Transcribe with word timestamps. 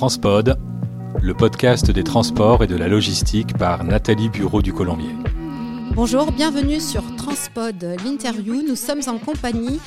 Transpod, 0.00 0.56
le 1.20 1.34
podcast 1.34 1.90
des 1.90 2.04
transports 2.04 2.64
et 2.64 2.66
de 2.66 2.74
la 2.74 2.88
logistique 2.88 3.54
par 3.58 3.84
Nathalie 3.84 4.30
Bureau 4.30 4.62
du 4.62 4.72
Colombier. 4.72 5.14
Bonjour, 5.94 6.32
bienvenue 6.32 6.80
sur 6.80 7.04
Transpod, 7.16 7.84
l'interview. 8.02 8.62
Nous 8.66 8.76
sommes 8.76 9.02
en 9.08 9.18
compagnie 9.18 9.78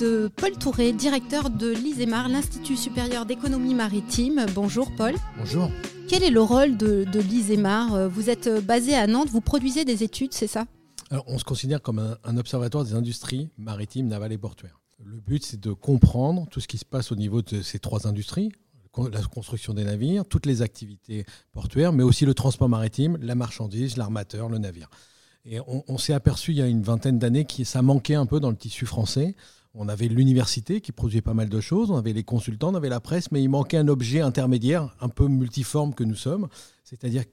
de 0.00 0.30
Paul 0.34 0.52
Touré, 0.52 0.94
directeur 0.94 1.50
de 1.50 1.68
l'ISEMAR, 1.68 2.30
l'Institut 2.30 2.78
supérieur 2.78 3.26
d'économie 3.26 3.74
maritime. 3.74 4.46
Bonjour 4.54 4.90
Paul. 4.96 5.12
Bonjour. 5.38 5.70
Quel 6.08 6.22
est 6.22 6.30
le 6.30 6.40
rôle 6.40 6.78
de, 6.78 7.04
de 7.04 7.20
l'ISEMAR 7.20 8.08
Vous 8.08 8.30
êtes 8.30 8.48
basé 8.64 8.94
à 8.94 9.06
Nantes, 9.06 9.28
vous 9.28 9.42
produisez 9.42 9.84
des 9.84 10.02
études, 10.02 10.32
c'est 10.32 10.46
ça? 10.46 10.64
Alors, 11.10 11.24
on 11.26 11.36
se 11.36 11.44
considère 11.44 11.82
comme 11.82 11.98
un, 11.98 12.16
un 12.24 12.38
observatoire 12.38 12.84
des 12.84 12.94
industries 12.94 13.50
maritimes, 13.58 14.08
navales 14.08 14.32
et 14.32 14.38
portuaires. 14.38 14.80
Le 15.04 15.20
but, 15.20 15.44
c'est 15.44 15.60
de 15.60 15.72
comprendre 15.72 16.46
tout 16.50 16.60
ce 16.60 16.66
qui 16.66 16.78
se 16.78 16.86
passe 16.86 17.12
au 17.12 17.16
niveau 17.16 17.42
de 17.42 17.60
ces 17.60 17.78
trois 17.78 18.06
industries, 18.06 18.50
la 19.12 19.22
construction 19.22 19.74
des 19.74 19.84
navires, 19.84 20.24
toutes 20.24 20.46
les 20.46 20.62
activités 20.62 21.24
portuaires, 21.52 21.92
mais 21.92 22.02
aussi 22.02 22.24
le 22.24 22.34
transport 22.34 22.68
maritime, 22.68 23.18
la 23.20 23.34
marchandise, 23.34 23.96
l'armateur, 23.96 24.48
le 24.48 24.58
navire. 24.58 24.88
Et 25.44 25.60
on, 25.66 25.96
s'est 25.96 26.12
aperçu 26.12 26.50
il 26.50 26.58
y 26.58 26.62
a 26.62 26.66
une 26.66 26.82
vingtaine 26.82 27.18
d'années 27.18 27.46
que 27.46 27.64
ça 27.64 27.80
manquait 27.80 28.16
un 28.16 28.26
peu 28.26 28.38
dans 28.38 28.50
le 28.50 28.56
tissu 28.56 28.84
français. 28.84 29.34
On 29.72 29.88
avait 29.88 30.08
l'université 30.08 30.80
qui 30.80 30.92
produisait 30.92 31.22
pas 31.22 31.32
mal 31.32 31.48
de 31.48 31.60
choses, 31.60 31.90
on 31.90 31.96
avait 31.96 32.12
les 32.12 32.24
consultants, 32.24 32.70
on 32.70 32.74
avait 32.74 32.88
la 32.88 33.00
presse, 33.00 33.30
mais 33.30 33.42
il 33.42 33.48
manquait 33.48 33.78
un 33.78 33.88
objet 33.88 34.20
intermédiaire, 34.20 34.94
un 35.00 35.08
peu 35.08 35.26
multiforme 35.26 35.94
que 35.94 36.04
nous 36.04 36.16
sommes, 36.16 36.48
c'est-à-dire 36.84 37.24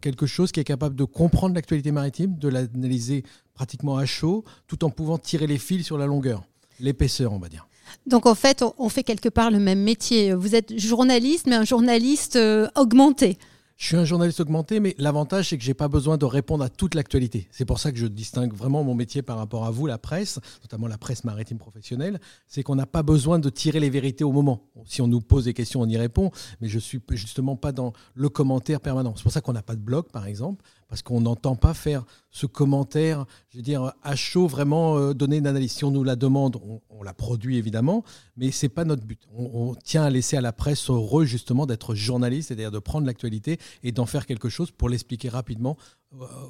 quelque 0.00 0.26
chose 0.26 0.50
qui 0.50 0.60
est 0.60 0.64
capable 0.64 0.96
de 0.96 1.04
comprendre 1.04 1.54
l'actualité 1.54 1.92
maritime, 1.92 2.36
de 2.36 2.48
l'analyser 2.48 3.24
pratiquement 3.54 3.96
à 3.96 4.06
chaud, 4.06 4.44
tout 4.66 4.84
en 4.84 4.90
pouvant 4.90 5.18
tirer 5.18 5.46
les 5.46 5.58
fils 5.58 5.84
sur 5.84 5.98
la 5.98 6.06
longueur, 6.06 6.42
l'épaisseur, 6.80 7.32
on 7.32 7.38
va 7.38 7.48
dire. 7.48 7.68
Donc 8.06 8.26
en 8.26 8.34
fait, 8.34 8.64
on 8.78 8.88
fait 8.88 9.02
quelque 9.02 9.28
part 9.28 9.50
le 9.50 9.58
même 9.58 9.82
métier. 9.82 10.34
Vous 10.34 10.54
êtes 10.54 10.78
journaliste, 10.78 11.46
mais 11.46 11.56
un 11.56 11.64
journaliste 11.64 12.36
euh, 12.36 12.68
augmenté. 12.76 13.38
Je 13.82 13.88
suis 13.88 13.96
un 13.96 14.04
journaliste 14.04 14.38
augmenté, 14.38 14.78
mais 14.78 14.94
l'avantage, 14.98 15.48
c'est 15.48 15.58
que 15.58 15.64
j'ai 15.64 15.74
pas 15.74 15.88
besoin 15.88 16.16
de 16.16 16.24
répondre 16.24 16.62
à 16.62 16.68
toute 16.68 16.94
l'actualité. 16.94 17.48
C'est 17.50 17.64
pour 17.64 17.80
ça 17.80 17.90
que 17.90 17.98
je 17.98 18.06
distingue 18.06 18.54
vraiment 18.54 18.84
mon 18.84 18.94
métier 18.94 19.22
par 19.22 19.38
rapport 19.38 19.64
à 19.64 19.72
vous, 19.72 19.88
la 19.88 19.98
presse, 19.98 20.38
notamment 20.62 20.86
la 20.86 20.98
presse 20.98 21.24
maritime 21.24 21.58
professionnelle. 21.58 22.20
C'est 22.46 22.62
qu'on 22.62 22.76
n'a 22.76 22.86
pas 22.86 23.02
besoin 23.02 23.40
de 23.40 23.50
tirer 23.50 23.80
les 23.80 23.90
vérités 23.90 24.22
au 24.22 24.30
moment. 24.30 24.62
Si 24.84 25.02
on 25.02 25.08
nous 25.08 25.20
pose 25.20 25.46
des 25.46 25.52
questions, 25.52 25.80
on 25.80 25.88
y 25.88 25.96
répond, 25.96 26.30
mais 26.60 26.68
je 26.68 26.78
suis 26.78 27.00
justement 27.10 27.56
pas 27.56 27.72
dans 27.72 27.92
le 28.14 28.28
commentaire 28.28 28.80
permanent. 28.80 29.14
C'est 29.16 29.24
pour 29.24 29.32
ça 29.32 29.40
qu'on 29.40 29.52
n'a 29.52 29.62
pas 29.62 29.74
de 29.74 29.80
blog, 29.80 30.06
par 30.12 30.26
exemple, 30.28 30.64
parce 30.92 31.00
qu'on 31.00 31.22
n'entend 31.22 31.56
pas 31.56 31.72
faire 31.72 32.04
ce 32.30 32.44
commentaire, 32.44 33.24
je 33.48 33.56
veux 33.56 33.62
dire, 33.62 33.94
à 34.02 34.14
chaud, 34.14 34.46
vraiment 34.46 34.98
euh, 34.98 35.14
donner 35.14 35.38
une 35.38 35.46
analyse. 35.46 35.72
Si 35.72 35.86
on 35.86 35.90
nous 35.90 36.04
la 36.04 36.16
demande, 36.16 36.60
on, 36.90 37.02
la 37.02 37.14
produit 37.14 37.56
évidemment, 37.56 38.04
mais 38.36 38.50
c'est 38.50 38.68
pas 38.68 38.84
notre 38.84 39.06
but. 39.06 39.18
On, 39.34 39.70
on, 39.70 39.74
tient 39.74 40.02
à 40.02 40.10
laisser 40.10 40.36
à 40.36 40.42
la 40.42 40.52
presse 40.52 40.80
ce 40.80 40.92
rôle 40.92 41.24
justement 41.24 41.64
d'être 41.64 41.94
journaliste, 41.94 42.48
c'est-à-dire 42.48 42.70
de 42.70 42.78
prendre 42.78 43.06
l'actualité 43.06 43.58
et 43.82 43.90
d'en 43.90 44.04
faire 44.04 44.26
quelque 44.26 44.50
chose 44.50 44.70
pour 44.70 44.90
l'expliquer 44.90 45.30
rapidement 45.30 45.78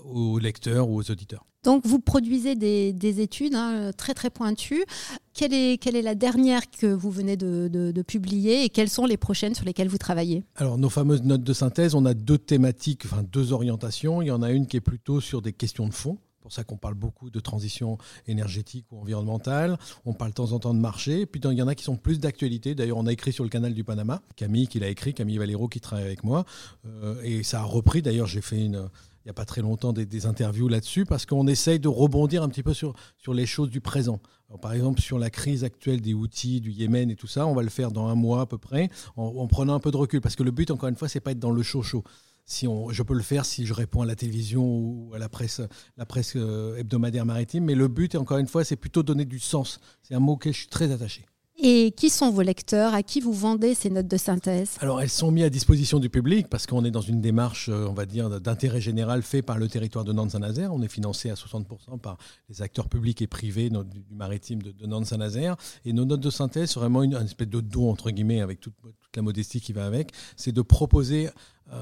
aux 0.05 0.39
lecteurs 0.39 0.89
ou 0.89 0.97
aux 0.97 1.11
auditeurs. 1.11 1.45
Donc 1.65 1.87
vous 1.87 2.01
produisez 2.01 2.57
des, 2.57 2.93
des 2.93 3.21
études 3.21 3.55
hein, 3.55 3.93
très 3.97 4.15
très 4.15 4.31
pointues. 4.31 4.85
Quelle 5.33 5.55
est, 5.55 5.79
quelle 5.81 5.95
est 5.95 6.03
la 6.03 6.17
dernière 6.17 6.71
que 6.71 6.87
vous 6.87 7.11
venez 7.11 7.37
de, 7.37 7.69
de, 7.69 7.93
de, 7.93 8.03
publier 8.03 8.65
et 8.65 8.69
quelles 8.69 8.91
sont 8.91 9.07
les 9.07 9.17
prochaines 9.17 9.55
sur 9.55 9.65
lesquelles 9.65 9.89
vous 9.89 9.99
travaillez? 9.99 10.43
Alors 10.57 10.77
nos 10.77 10.91
fameuses 10.91 11.23
notes 11.23 11.45
de 11.45 11.53
synthèse, 11.53 11.95
on 11.95 12.05
a 12.05 12.15
deux 12.15 12.39
thématiques, 12.39 13.03
enfin 13.05 13.23
deux 13.23 13.53
orientations. 13.53 14.23
Il 14.23 14.27
y 14.27 14.31
en 14.33 14.43
a 14.43 14.51
une 14.51 14.67
qui 14.67 14.77
est 14.77 14.81
plutôt 14.81 15.21
sur 15.21 15.41
des 15.41 15.53
questions 15.53 15.87
de 15.87 15.95
fond. 15.95 16.19
C'est 16.35 16.43
pour 16.43 16.53
ça 16.53 16.65
qu'on 16.65 16.77
parle 16.77 16.95
beaucoup 16.95 17.31
de 17.31 17.39
transition 17.39 17.99
énergétique 18.27 18.87
ou 18.91 18.99
environnementale. 18.99 19.79
On 20.05 20.13
parle 20.13 20.33
de 20.33 20.35
temps 20.35 20.51
en 20.51 20.59
temps 20.59 20.75
de 20.75 20.81
marché. 20.81 21.25
Puis 21.25 21.41
il 21.45 21.53
y 21.53 21.63
en 21.63 21.69
a 21.69 21.77
qui 21.77 21.85
sont 21.85 21.95
plus 21.95 22.19
d'actualité. 22.19 22.75
D'ailleurs, 22.75 22.99
on 22.99 23.07
a 23.07 23.13
écrit 23.13 23.33
sur 23.33 23.45
le 23.45 23.49
canal 23.49 23.73
du 23.75 23.85
Panama. 23.85 24.21
Camille 24.35 24.67
qui 24.67 24.81
l'a 24.81 24.89
écrit, 24.89 25.15
Camille 25.15 25.39
Valero 25.39 25.69
qui 25.69 25.79
travaille 25.79 26.05
avec 26.05 26.25
moi. 26.25 26.45
Euh, 26.85 27.23
et 27.23 27.45
ça 27.45 27.61
a 27.61 27.63
repris. 27.63 28.03
D'ailleurs, 28.03 28.27
j'ai 28.27 28.41
fait 28.41 28.61
une 28.61 28.89
il 29.25 29.29
n'y 29.29 29.31
a 29.31 29.35
pas 29.35 29.45
très 29.45 29.63
longtemps 29.63 29.93
des, 29.93 30.27
interviews 30.27 30.69
là-dessus, 30.69 31.05
parce 31.05 31.27
qu'on 31.27 31.47
essaye 31.47 31.79
de 31.79 31.89
rebondir 31.89 32.43
un 32.43 32.49
petit 32.49 32.63
peu 32.63 32.75
sur, 32.75 32.95
sur 33.19 33.35
les 33.35 33.47
choses 33.47 33.71
du 33.71 33.81
présent. 33.81 34.21
Par 34.61 34.73
exemple, 34.73 35.01
sur 35.01 35.19
la 35.19 35.31
crise 35.31 35.65
actuelle 35.65 36.01
des 36.01 36.13
outils, 36.13 36.61
du 36.61 36.73
Yémen 36.73 37.11
et 37.11 37.17
tout 37.17 37.27
ça, 37.27 37.47
on 37.47 37.55
va 37.55 37.63
le 37.63 37.71
faire 37.71 37.91
dans 37.91 38.09
un 38.09 38.15
mois 38.15 38.43
à 38.43 38.47
peu 38.47 38.59
près, 38.59 38.91
en, 39.17 39.25
en 39.25 39.47
prenant 39.47 39.75
un 39.75 39.81
peu 39.81 39.91
de 39.91 39.97
recul, 39.97 40.21
parce 40.21 40.37
que 40.37 40.43
le 40.43 40.51
but, 40.51 40.71
encore 40.71 40.89
une 40.89 40.97
fois, 40.97 41.09
c'est 41.09 41.21
pas 41.21 41.31
être 41.31 41.39
dans 41.39 41.53
le 41.53 41.63
chaud-chaud. 41.63 42.03
Si 42.45 42.67
on, 42.67 42.91
je 42.91 43.03
peux 43.05 43.15
le 43.15 43.23
faire 43.23 43.45
si 43.45 43.67
je 43.67 43.73
réponds 43.73 44.03
à 44.03 44.07
la 44.07 44.17
télévision 44.17 44.65
ou 44.65 45.13
à 45.15 45.19
la 45.19 45.29
presse, 45.29 45.61
la 45.97 46.05
presse 46.05 46.37
hebdomadaire 46.37 47.25
maritime, 47.25 47.65
mais 47.65 47.77
le 47.77 47.89
but, 47.89 48.17
encore 48.17 48.39
une 48.39 48.49
fois, 48.49 48.65
c'est 48.65 48.77
plutôt 48.77 49.03
donner 49.03 49.25
du 49.25 49.39
sens. 49.39 49.79
C'est 50.03 50.15
un 50.15 50.21
mot 50.21 50.33
auquel 50.33 50.53
je 50.53 50.59
suis 50.59 50.69
très 50.69 50.91
attaché. 50.91 51.25
Et 51.65 51.93
qui 51.93 52.11
sont 52.11 52.31
vos 52.31 52.43
lecteurs? 52.43 52.93
À 52.93 53.05
qui 53.05 53.21
vous 53.21 53.33
vendez 53.33 53.75
ces 53.75 53.89
notes 53.89 54.09
de 54.09 54.17
synthèse? 54.17 54.71
Alors, 54.81 55.01
elles 55.01 55.09
sont 55.09 55.31
mises 55.31 55.45
à 55.45 55.49
disposition 55.49 56.01
du 56.01 56.11
public 56.11 56.49
parce 56.49 56.67
qu'on 56.67 56.85
est 56.85 56.91
dans 56.91 57.01
une 57.01 57.21
démarche, 57.21 57.69
on 57.69 57.93
va 57.93 58.05
dire, 58.05 58.41
d'intérêt 58.41 58.81
général 58.81 59.23
fait 59.23 59.43
par 59.43 59.59
le 59.59 59.69
territoire 59.69 60.05
de 60.05 60.13
Nantes-Saint-Nazaire. 60.13 60.75
On 60.75 60.83
est 60.83 60.89
financé 60.89 61.31
à 61.31 61.35
60% 61.35 62.01
par 62.01 62.19
les 62.49 62.63
acteurs 62.63 62.89
publics 62.89 63.23
et 63.23 63.29
privés 63.29 63.71
du 63.71 64.05
maritime 64.11 64.61
de, 64.61 64.87
Nantes-Saint-Nazaire. 64.87 65.55
Et 65.85 65.93
nos 65.93 66.05
notes 66.05 66.21
de 66.21 66.31
synthèse, 66.31 66.73
c'est 66.73 66.81
vraiment 66.81 67.05
une, 67.05 67.15
espèce 67.15 67.49
de 67.49 67.61
don, 67.61 67.91
entre 67.91 68.11
guillemets, 68.11 68.41
avec 68.41 68.59
toute, 68.59 68.75
toute 68.83 69.17
la 69.17 69.23
modestie 69.23 69.61
qui 69.61 69.73
va 69.73 69.87
avec. 69.87 70.11
C'est 70.37 70.51
de 70.51 70.63
proposer 70.63 71.29
euh, 71.29 71.31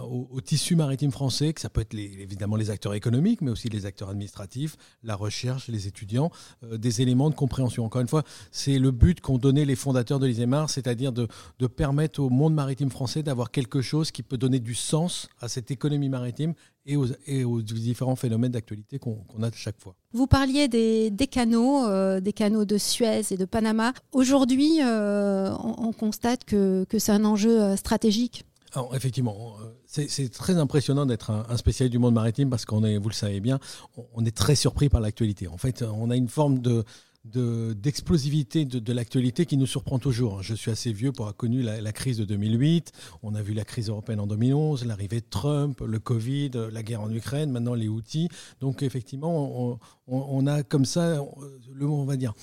au, 0.04 0.28
au, 0.30 0.40
tissu 0.40 0.76
maritime 0.76 1.10
français, 1.10 1.52
que 1.52 1.60
ça 1.60 1.68
peut 1.68 1.80
être 1.80 1.94
évidemment 1.94 2.56
les 2.56 2.70
acteurs 2.70 2.94
économiques, 2.94 3.40
mais 3.40 3.50
aussi 3.50 3.68
les 3.68 3.86
acteurs 3.86 4.08
administratifs, 4.10 4.76
la 5.02 5.16
recherche, 5.16 5.68
les 5.68 5.86
étudiants, 5.86 6.30
euh, 6.64 6.78
des 6.78 7.02
éléments 7.02 7.30
de 7.30 7.34
compréhension. 7.34 7.84
Encore 7.84 8.00
une 8.00 8.08
fois, 8.08 8.22
c'est 8.52 8.78
le 8.78 8.90
but 8.90 9.20
qu'ont 9.20 9.38
donné 9.38 9.64
les 9.64 9.76
fondateurs 9.76 10.18
de 10.18 10.26
l'ISEMAR, 10.26 10.70
c'est-à-dire 10.70 11.12
de, 11.12 11.26
permettre 11.76 12.20
au 12.20 12.30
monde 12.30 12.54
maritime 12.54 12.90
français 12.90 13.22
d'avoir 13.22 13.50
quelque 13.50 13.80
chose 13.80 14.10
qui 14.10 14.22
peut 14.22 14.36
donner 14.36 14.58
du 14.58 14.74
sens 14.74 15.28
à 15.40 15.48
cette 15.48 15.70
économie 15.70 16.08
maritime 16.08 16.54
et 16.84 16.96
aux, 17.44 17.62
différents 17.62 18.16
phénomènes 18.16 18.52
d'actualité 18.52 18.98
qu'on 18.98 19.16
qu 19.16 19.42
a 19.44 19.50
chaque 19.54 19.80
fois. 19.80 19.94
Vous 20.12 20.26
parliez 20.26 20.66
des, 20.66 21.26
canaux, 21.30 21.86
euh, 21.86 22.20
des 22.20 22.32
canaux 22.32 22.64
de 22.64 22.78
Suez 22.78 23.22
et 23.30 23.36
de 23.36 23.44
Panama. 23.44 23.92
Aujourd'hui, 24.12 24.80
euh, 24.82 25.52
on, 25.62 25.88
on, 25.88 25.92
constate 25.92 26.44
que, 26.44 26.84
que 26.88 26.98
c'est 26.98 27.12
un 27.12 27.24
enjeu 27.24 27.76
stratégique 27.76 28.44
alors, 28.72 28.94
effectivement, 28.94 29.56
c'est 29.86 30.30
très 30.30 30.56
impressionnant 30.56 31.06
d'être 31.06 31.30
un, 31.30 31.44
un, 31.48 31.56
spécialiste 31.56 31.92
du 31.92 31.98
monde 31.98 32.14
maritime 32.14 32.50
parce 32.50 32.64
qu'on 32.64 32.84
est, 32.84 32.98
vous 32.98 33.08
le 33.08 33.14
savez 33.14 33.40
bien, 33.40 33.58
on, 34.14 34.24
est 34.24 34.36
très 34.36 34.54
surpris 34.54 34.88
par 34.88 35.00
l'actualité. 35.00 35.48
En 35.48 35.56
fait, 35.56 35.82
on 35.82 36.10
a 36.10 36.16
une 36.16 36.28
forme 36.28 36.60
de 36.60 36.84
d'explosivité 37.24 38.64
de, 38.64 38.92
l'actualité 38.92 39.44
qui 39.44 39.58
nous 39.58 39.66
surprend 39.66 39.98
toujours. 39.98 40.42
Je 40.42 40.54
suis 40.54 40.70
assez 40.70 40.90
vieux 40.90 41.12
pour 41.12 41.26
avoir 41.26 41.36
connu 41.36 41.60
la, 41.60 41.80
la, 41.80 41.92
crise 41.92 42.16
de 42.16 42.24
2008, 42.24 42.92
on 43.22 43.34
a 43.34 43.42
vu 43.42 43.52
la 43.52 43.64
crise 43.64 43.90
européenne 43.90 44.20
en 44.20 44.26
2011, 44.26 44.86
l'arrivée 44.86 45.20
de 45.20 45.26
Trump, 45.28 45.82
le 45.86 45.98
Covid, 45.98 46.50
la 46.72 46.82
guerre 46.82 47.02
en 47.02 47.12
Ukraine, 47.12 47.50
maintenant 47.50 47.74
les 47.74 47.88
outils. 47.88 48.30
Donc 48.60 48.82
effectivement, 48.82 49.78
on, 50.10 50.46
a 50.46 50.62
comme 50.62 50.84
ça, 50.84 51.24
le, 51.72 51.86
on 51.86 52.04
va 52.04 52.16
dire, 52.16 52.34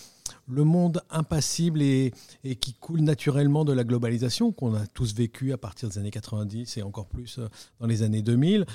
le 0.48 0.64
monde 0.64 1.02
impassible 1.10 1.82
et, 1.82 2.14
qui 2.60 2.74
coule 2.74 3.02
naturellement 3.02 3.66
de 3.66 3.74
la 3.74 3.84
globalisation 3.84 4.52
qu'on 4.52 4.74
a 4.76 4.88
tous 4.88 5.14
vécu 5.14 5.52
à 5.52 5.58
partir 5.58 5.90
des 5.90 5.98
années 5.98 6.12
90 6.12 6.78
et 6.78 6.84
encore 6.84 7.08
plus 7.08 7.40
euh, 7.40 7.48
dans 7.80 7.88
les 7.88 8.04
années 8.04 8.22
2000, 8.22 8.66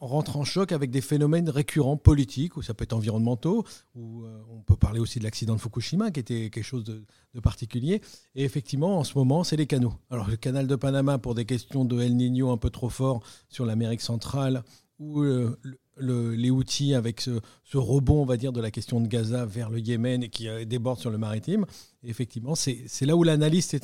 rentre 0.00 0.36
en 0.36 0.44
choc 0.44 0.72
avec 0.72 0.90
des 0.90 1.00
phénomènes 1.00 1.50
récurrents 1.50 1.96
politiques, 1.96 2.56
ou 2.56 2.62
ça 2.62 2.74
peut 2.74 2.84
être 2.84 2.94
environnementaux, 2.94 3.64
ou 3.94 4.22
euh, 4.22 4.40
on 4.50 4.60
peut 4.60 4.76
parler 4.76 5.00
aussi 5.00 5.18
de 5.18 5.24
l'accident 5.24 5.54
de 5.54 5.60
Fukushima 5.60 6.10
qui 6.10 6.20
était 6.20 6.50
quelque 6.50 6.64
chose 6.64 6.84
de, 6.84 7.04
de, 7.34 7.40
particulier. 7.40 8.00
Et 8.34 8.44
effectivement, 8.44 8.98
en 8.98 9.04
ce 9.04 9.16
moment, 9.18 9.44
c'est 9.44 9.56
les 9.56 9.66
canaux. 9.66 9.94
Alors 10.10 10.28
le 10.28 10.36
canal 10.36 10.66
de 10.66 10.76
Panama 10.76 11.18
pour 11.18 11.34
des 11.34 11.44
questions 11.44 11.84
de 11.84 12.00
El 12.00 12.16
Niño 12.16 12.50
un 12.50 12.56
peu 12.56 12.70
trop 12.70 12.88
fort 12.88 13.22
sur 13.48 13.66
l'Amérique 13.66 14.00
centrale, 14.00 14.62
ou 14.98 15.20
euh, 15.22 15.56
le, 15.98 16.34
les 16.34 16.50
outils 16.50 16.94
avec 16.94 17.20
ce, 17.20 17.40
rebond, 17.74 18.22
on 18.22 18.26
va 18.26 18.36
dire, 18.36 18.52
de 18.52 18.60
la 18.60 18.70
question 18.70 19.00
de 19.00 19.08
Gaza 19.08 19.44
vers 19.44 19.70
le 19.70 19.80
Yémen 19.80 20.22
et 20.22 20.28
qui 20.28 20.48
déborde 20.66 20.98
sur 20.98 21.10
le 21.10 21.18
maritime. 21.18 21.66
Effectivement, 22.02 22.54
c'est 22.54 22.86
là 23.02 23.16
où 23.16 23.22
l'analyste 23.24 23.74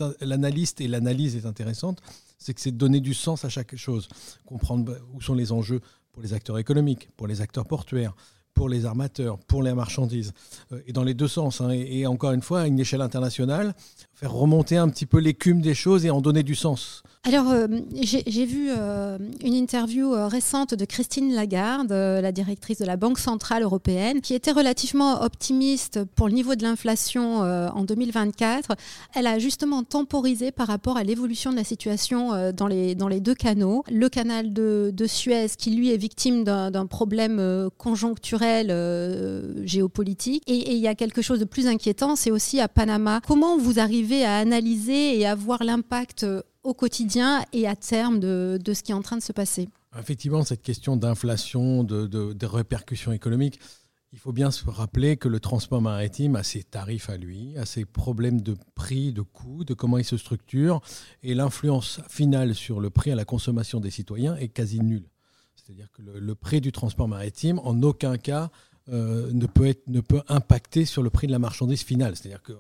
et 0.81 0.89
l'analyse 0.89 1.37
est 1.37 1.47
intéressante, 1.47 2.01
c'est 2.39 2.55
que 2.55 2.61
c'est 2.61 2.73
donner 2.73 3.01
du 3.01 3.15
sens 3.15 3.45
à 3.45 3.49
chaque 3.49 3.77
chose, 3.77 4.09
comprendre 4.45 4.99
où 5.13 5.21
sont 5.21 5.35
les 5.35 5.53
enjeux 5.53 5.81
pour 6.13 6.23
les 6.23 6.33
acteurs 6.33 6.59
économiques, 6.59 7.09
pour 7.17 7.27
les 7.27 7.41
acteurs 7.41 7.67
portuaires, 7.67 8.15
pour 8.55 8.69
les 8.69 8.87
armateurs, 8.87 9.39
pour 9.39 9.63
les 9.63 9.75
marchandises, 9.75 10.33
euh, 10.73 10.81
et 10.87 10.93
dans 10.93 11.03
les 11.03 11.15
deux 11.15 11.29
sens. 11.29 11.61
Hein, 11.61 11.71
et, 11.71 12.07
encore 12.07 12.33
une 12.33 12.43
fois, 12.43 12.61
à 12.61 12.67
une 12.67 12.79
échelle 12.79 13.03
internationale, 13.03 13.75
faire 14.15 14.33
remonter 14.33 14.77
un 14.77 14.89
petit 14.89 15.07
peu 15.07 15.19
l'écume 15.19 15.61
des 15.61 15.75
choses 15.75 16.07
et 16.07 16.11
en 16.11 16.21
donner 16.21 16.45
du 16.45 16.55
sens. 16.55 17.03
Alors, 17.25 17.51
euh, 17.51 17.67
j'ai 18.01 18.47
vu 18.47 18.69
euh, 18.71 19.19
une 19.43 19.55
interview 19.55 20.13
récente 20.29 20.75
de 20.75 20.85
Christine 20.85 21.35
Lagarde, 21.35 21.91
la 21.91 22.33
directrice 22.33 22.79
de 22.79 22.85
la 22.85 22.97
Banque 22.97 23.19
Centrale 23.19 23.63
Européenne, 23.63 24.21
qui 24.21 24.35
était 24.35 24.53
relativement 24.53 25.23
optimiste 25.23 26.05
pour 26.15 26.29
le 26.29 26.35
niveau 26.35 26.55
de 26.55 26.63
l'inflation 26.63 27.39
en 27.39 27.83
2024. 27.85 28.77
Elle 29.15 29.27
a 29.27 29.39
justement 29.39 29.83
temporisé 29.83 30.53
par 30.53 30.67
rapport 30.67 30.97
à 30.97 31.03
l'évolution 31.03 31.51
de 31.51 31.57
la 31.57 31.65
situation 31.65 32.53
dans, 32.53 32.67
les, 32.67 32.95
dans 32.95 33.09
les 33.09 33.21
deux 33.21 33.35
canaux. 33.35 33.85
Le 33.91 34.09
canal 34.09 34.53
de, 34.53 34.93
de 34.95 35.07
Suez, 35.07 35.49
qui 35.57 35.71
lui 35.71 35.93
est 35.93 35.97
victime 35.97 36.45
d'un 36.45 36.87
problème 36.87 37.71
conjoncturel 37.79 38.44
géopolitique. 39.65 40.43
Et 40.47 40.75
il 40.75 40.81
y 40.81 40.89
a 40.89 40.95
quelque 40.95 41.23
chose 41.23 41.41
de 41.41 41.45
plus 41.45 41.67
inquiétant, 41.67 42.17
c'est 42.17 42.31
aussi 42.31 42.61
à 42.61 42.69
Panama. 42.69 43.21
Comment 43.27 43.59
vous 43.59 43.79
arrivez 43.79 44.25
à 44.25 44.37
analyser 44.37 45.19
et 45.19 45.27
à 45.27 45.35
voir 45.35 45.65
l'impact 45.65 46.27
au 46.63 46.75
quotidien 46.75 47.45
et 47.53 47.69
à 47.69 47.77
terme 47.77 48.19
de, 48.19 48.59
ce 48.67 48.83
qui 48.83 48.93
est 48.93 48.95
en 48.95 49.03
train 49.03 49.17
de 49.17 49.23
se 49.23 49.33
passer? 49.33 49.69
Effectivement, 49.99 50.43
cette 50.43 50.63
question 50.63 50.97
d'inflation, 50.97 51.85
de, 51.85 52.47
répercussions 52.47 53.13
économiques, 53.13 53.61
il 54.13 54.19
faut 54.19 54.33
bien 54.33 54.53
se 54.53 54.65
rappeler 54.71 55.17
que 55.17 55.29
le 55.29 55.41
transport 55.41 55.83
maritime 55.83 56.37
a 56.37 56.45
ses 56.45 56.63
tarifs 56.63 57.11
à 57.11 57.17
lui, 57.17 57.57
a 57.59 57.67
ses 57.67 57.85
problèmes 57.85 58.41
de 58.41 58.57
prix, 58.77 59.13
de 59.13 59.23
coûts, 59.23 59.65
de 59.65 59.75
comment 59.75 59.99
il 59.99 60.05
se 60.05 60.17
structure, 60.17 60.81
et 61.25 61.35
l'influence 61.35 62.01
finale 62.09 62.55
sur 62.55 62.79
le 62.79 62.91
prix 62.91 63.11
à 63.11 63.17
la 63.17 63.25
consommation 63.25 63.81
des 63.81 63.91
citoyens 63.91 64.37
est 64.37 64.49
quasi 64.49 64.79
nulle. 64.81 65.09
C'est-à-dire 65.65 65.91
que 65.93 66.03
le, 66.03 66.35
prix 66.35 66.61
du 66.61 66.73
transport 66.73 67.09
maritime, 67.09 67.59
en 67.61 67.83
aucun 67.83 68.19
cas, 68.19 68.51
euh, 68.91 69.31
ne, 69.33 69.47
peut 69.47 69.67
être, 69.67 69.87
ne 69.87 70.01
peut 70.01 70.21
impacter 70.29 70.85
sur 70.85 71.03
le 71.03 71.09
prix 71.09 71.27
de 71.27 71.33
la 71.33 71.39
marchandise 71.39 71.83
finale. 71.83 72.17
C'est-à-dire 72.17 72.43
que, 72.43 72.53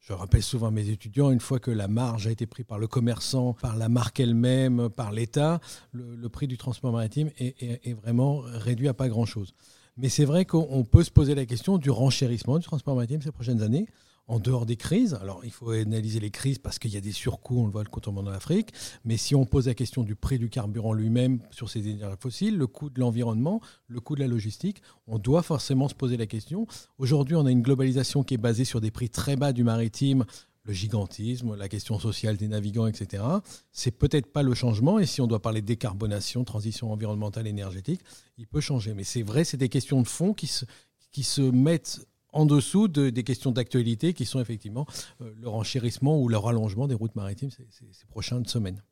je 0.00 0.12
rappelle 0.12 0.42
souvent 0.42 0.68
à 0.68 0.70
mes 0.70 0.88
étudiants, 0.88 1.32
une 1.32 1.40
fois 1.40 1.58
que 1.58 1.72
la 1.72 1.88
marge 1.88 2.28
a 2.28 2.30
été 2.30 2.46
prise 2.46 2.64
par 2.64 2.78
le 2.78 2.86
commerçant, 2.86 3.54
par 3.54 3.76
la 3.76 3.88
marque 3.88 4.20
elle-même, 4.20 4.88
par 4.88 5.10
l'État, 5.10 5.60
le, 5.92 6.28
prix 6.28 6.46
du 6.46 6.56
transport 6.56 6.92
maritime 6.92 7.30
est, 7.38 7.92
vraiment 7.94 8.38
réduit 8.38 8.86
à 8.88 8.94
pas 8.94 9.08
grand-chose. 9.08 9.52
Mais 9.96 10.08
c'est 10.08 10.24
vrai 10.24 10.44
qu'on 10.44 10.84
peut 10.84 11.02
se 11.02 11.10
poser 11.10 11.34
la 11.34 11.44
question 11.44 11.76
du 11.76 11.90
renchérissement 11.90 12.58
du 12.58 12.64
transport 12.64 12.94
maritime 12.94 13.20
ces 13.20 13.32
prochaines 13.32 13.62
années 13.62 13.86
en 14.28 14.38
dehors 14.38 14.66
des 14.66 14.76
crises. 14.76 15.14
Alors, 15.14 15.40
il 15.44 15.50
faut 15.50 15.70
analyser 15.70 16.20
les 16.20 16.30
crises 16.30 16.58
parce 16.58 16.78
qu'il 16.78 16.92
y 16.92 16.96
a 16.96 17.00
des 17.00 17.12
surcoûts, 17.12 17.60
on 17.60 17.66
le 17.66 17.72
voit 17.72 17.82
le 17.82 17.88
contournement 17.88 18.22
de 18.22 18.30
l'Afrique. 18.30 18.70
Mais 19.04 19.16
si 19.16 19.34
on 19.34 19.46
pose 19.46 19.66
la 19.66 19.74
question 19.74 20.02
du 20.02 20.14
prix 20.14 20.38
du 20.38 20.50
carburant 20.50 20.92
lui-même 20.92 21.40
sur 21.50 21.68
ces 21.68 21.88
énergies 21.88 22.16
fossiles, 22.20 22.56
le 22.56 22.66
coût 22.66 22.90
de 22.90 23.00
l'environnement, 23.00 23.60
le 23.88 24.00
coût 24.00 24.14
de 24.14 24.20
la 24.20 24.28
logistique, 24.28 24.82
on 25.06 25.18
doit 25.18 25.42
forcément 25.42 25.88
se 25.88 25.94
poser 25.94 26.16
la 26.16 26.26
question. 26.26 26.66
Aujourd'hui, 26.98 27.36
on 27.36 27.46
a 27.46 27.50
une 27.50 27.62
globalisation 27.62 28.22
qui 28.22 28.34
est 28.34 28.38
basée 28.38 28.64
sur 28.64 28.80
des 28.80 28.90
prix 28.90 29.08
très 29.08 29.36
bas 29.36 29.52
du 29.52 29.64
maritime, 29.64 30.24
le 30.64 30.74
gigantisme, 30.74 31.56
la 31.56 31.68
question 31.68 31.98
sociale 31.98 32.36
des 32.36 32.48
navigants, 32.48 32.86
etc. 32.86 33.24
C'est 33.72 33.90
peut-être 33.90 34.30
pas 34.30 34.42
le 34.42 34.52
changement. 34.52 34.98
Et 34.98 35.06
si 35.06 35.22
on 35.22 35.26
doit 35.26 35.40
parler 35.40 35.62
de 35.62 35.66
décarbonation, 35.66 36.44
transition 36.44 36.92
environnementale, 36.92 37.46
énergétique, 37.46 38.02
il 38.36 38.46
peut 38.46 38.60
changer. 38.60 38.92
Mais 38.92 39.04
c'est 39.04 39.22
vrai, 39.22 39.44
c'est 39.44 39.56
des 39.56 39.70
questions 39.70 40.02
de 40.02 40.06
fond 40.06 40.34
qui 40.34 40.46
se, 40.46 40.66
qui 41.10 41.22
se 41.22 41.40
mettent 41.40 42.06
en 42.32 42.46
dessous 42.46 42.88
des 42.88 43.24
questions 43.24 43.52
d'actualité 43.52 44.12
qui 44.12 44.24
sont 44.24 44.40
effectivement 44.40 44.86
euh, 45.20 45.32
le 45.40 45.48
renchérissement 45.48 46.20
ou 46.20 46.28
le 46.28 46.36
rallongement 46.36 46.86
des 46.86 46.94
routes 46.94 47.16
maritimes 47.16 47.50
ces, 47.50 48.06
prochaines 48.10 48.46
semaines. 48.46 48.82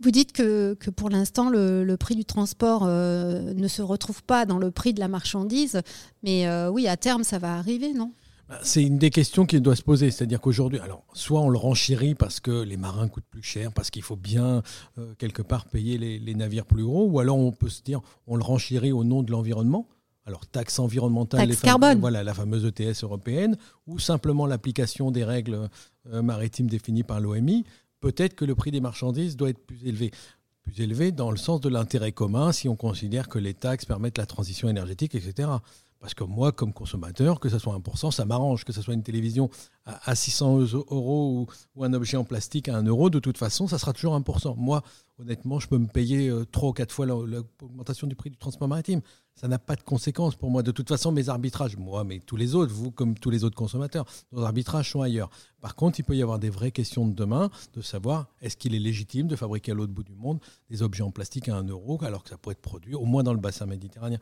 Vous 0.00 0.10
dites 0.10 0.32
que, 0.32 0.74
pour 0.96 1.10
l'instant, 1.10 1.48
le, 1.50 1.96
prix 1.96 2.14
du 2.14 2.24
transport 2.24 2.84
euh, 2.84 3.54
ne 3.54 3.68
se 3.68 3.82
retrouve 3.82 4.22
pas 4.22 4.44
dans 4.44 4.58
le 4.58 4.70
prix 4.70 4.92
de 4.92 5.00
la 5.00 5.08
marchandise, 5.08 5.80
mais 6.22 6.46
euh, 6.46 6.70
oui, 6.70 6.86
à 6.88 6.96
terme, 6.96 7.24
ça 7.24 7.38
va 7.38 7.56
arriver, 7.56 7.92
non? 7.92 8.12
Bah, 8.48 8.60
c'est 8.62 8.82
une 8.82 8.98
des 8.98 9.10
questions 9.10 9.44
qui 9.44 9.60
doit 9.60 9.74
se 9.74 9.82
poser. 9.82 10.10
C'est-à-dire 10.12 10.40
qu'aujourd'hui, 10.40 10.78
alors, 10.78 11.04
soit 11.14 11.40
on 11.40 11.48
le 11.48 11.58
renchérit 11.58 12.14
parce 12.14 12.38
que 12.38 12.62
les 12.62 12.76
marins 12.76 13.08
coûtent 13.08 13.24
plus 13.28 13.42
cher, 13.42 13.72
parce 13.72 13.90
qu'il 13.90 14.02
faut 14.02 14.14
bien, 14.14 14.62
quelque 15.18 15.42
part, 15.42 15.64
payer 15.64 15.98
les, 15.98 16.20
les, 16.20 16.34
navires 16.34 16.66
plus 16.66 16.84
gros, 16.84 17.06
ou 17.06 17.18
alors 17.18 17.38
on 17.38 17.50
peut 17.50 17.68
se 17.68 17.82
dire, 17.82 18.00
on 18.28 18.36
le 18.36 18.44
renchérit 18.44 18.92
au 18.92 19.02
nom 19.02 19.24
de 19.24 19.32
l'environnement. 19.32 19.88
Alors, 20.26 20.44
taxe 20.46 20.78
environnementale, 20.80 21.48
taxe 21.48 21.60
carbone. 21.60 22.00
voilà, 22.00 22.24
la 22.24 22.34
fameuse 22.34 22.64
ETS 22.64 23.04
européenne, 23.04 23.56
ou 23.86 24.00
simplement 24.00 24.46
l'application 24.46 25.12
des 25.12 25.24
règles 25.24 25.68
euh, 26.12 26.20
maritimes 26.20 26.66
définies 26.66 27.04
par 27.04 27.20
l'OMI, 27.20 27.64
peut-être 28.00 28.34
que 28.34 28.44
le 28.44 28.56
prix 28.56 28.72
des 28.72 28.80
marchandises 28.80 29.36
doit 29.36 29.50
être 29.50 29.64
plus 29.64 29.86
élevé. 29.86 30.10
Plus 30.62 30.80
élevé 30.80 31.12
dans 31.12 31.30
le 31.30 31.36
sens 31.36 31.60
de 31.60 31.68
l'intérêt 31.68 32.10
commun, 32.10 32.50
si 32.50 32.68
on 32.68 32.74
considère 32.74 33.28
que 33.28 33.38
les 33.38 33.54
taxes 33.54 33.84
permettent 33.84 34.18
la 34.18 34.26
transition 34.26 34.68
énergétique, 34.68 35.14
etc. 35.14 35.48
Parce 36.06 36.14
que 36.14 36.22
moi, 36.22 36.52
comme 36.52 36.72
consommateur, 36.72 37.40
que 37.40 37.48
ce 37.48 37.58
soit 37.58 37.76
1%, 37.76 38.12
ça 38.12 38.24
m'arrange. 38.24 38.64
Que 38.64 38.72
ce 38.72 38.80
soit 38.80 38.94
une 38.94 39.02
télévision 39.02 39.50
à 39.84 40.14
600 40.14 40.58
euros 40.88 41.48
ou, 41.74 41.84
un 41.84 41.92
objet 41.94 42.16
en 42.16 42.22
plastique 42.22 42.68
à 42.68 42.76
1 42.76 42.84
euro, 42.84 43.10
de 43.10 43.18
toute 43.18 43.38
façon, 43.38 43.66
ça 43.66 43.76
sera 43.76 43.92
toujours 43.92 44.16
1%. 44.16 44.54
Moi, 44.56 44.84
honnêtement, 45.18 45.58
je 45.58 45.66
peux 45.66 45.78
me 45.78 45.88
payer 45.88 46.32
3 46.52 46.68
euh, 46.68 46.70
ou 46.70 46.72
4 46.72 46.92
fois 46.92 47.06
l'augmentation 47.06 48.06
du 48.06 48.14
prix 48.14 48.30
du 48.30 48.36
transport 48.36 48.68
maritime. 48.68 49.00
Ça 49.34 49.48
n'a 49.48 49.58
pas 49.58 49.76
de 49.76 49.82
conséquences 49.82 50.36
pour 50.36 50.50
moi. 50.50 50.62
De 50.62 50.70
toute 50.70 50.88
façon, 50.88 51.10
mes 51.12 51.28
arbitrages, 51.28 51.76
moi, 51.76 52.04
mais 52.04 52.20
tous 52.20 52.36
les 52.36 52.54
autres, 52.54 52.72
vous 52.72 52.90
comme 52.90 53.18
tous 53.18 53.30
les 53.30 53.44
autres 53.44 53.56
consommateurs, 53.56 54.06
nos 54.32 54.42
arbitrages 54.42 54.92
sont 54.92 55.02
ailleurs. 55.02 55.28
Par 55.60 55.74
contre, 55.74 56.00
il 56.00 56.04
peut 56.04 56.16
y 56.16 56.22
avoir 56.22 56.38
des 56.38 56.48
vraies 56.50 56.70
questions 56.70 57.06
de 57.06 57.12
demain, 57.12 57.50
de 57.74 57.82
savoir 57.82 58.28
est-ce 58.40 58.56
qu'il 58.56 58.74
est 58.74 58.78
légitime 58.78 59.26
de 59.26 59.36
fabriquer 59.36 59.72
à 59.72 59.74
l'autre 59.74 59.92
bout 59.92 60.04
du 60.04 60.14
monde 60.14 60.38
des 60.70 60.82
objets 60.82 61.02
en 61.02 61.10
plastique 61.10 61.48
à 61.48 61.56
1 61.56 61.64
euro, 61.64 61.98
alors 62.02 62.22
que 62.22 62.30
ça 62.30 62.38
pourrait 62.38 62.54
être 62.54 62.62
produit 62.62 62.94
au 62.94 63.04
moins 63.04 63.22
dans 63.22 63.34
le 63.34 63.40
bassin 63.40 63.66
méditerranéen 63.66 64.18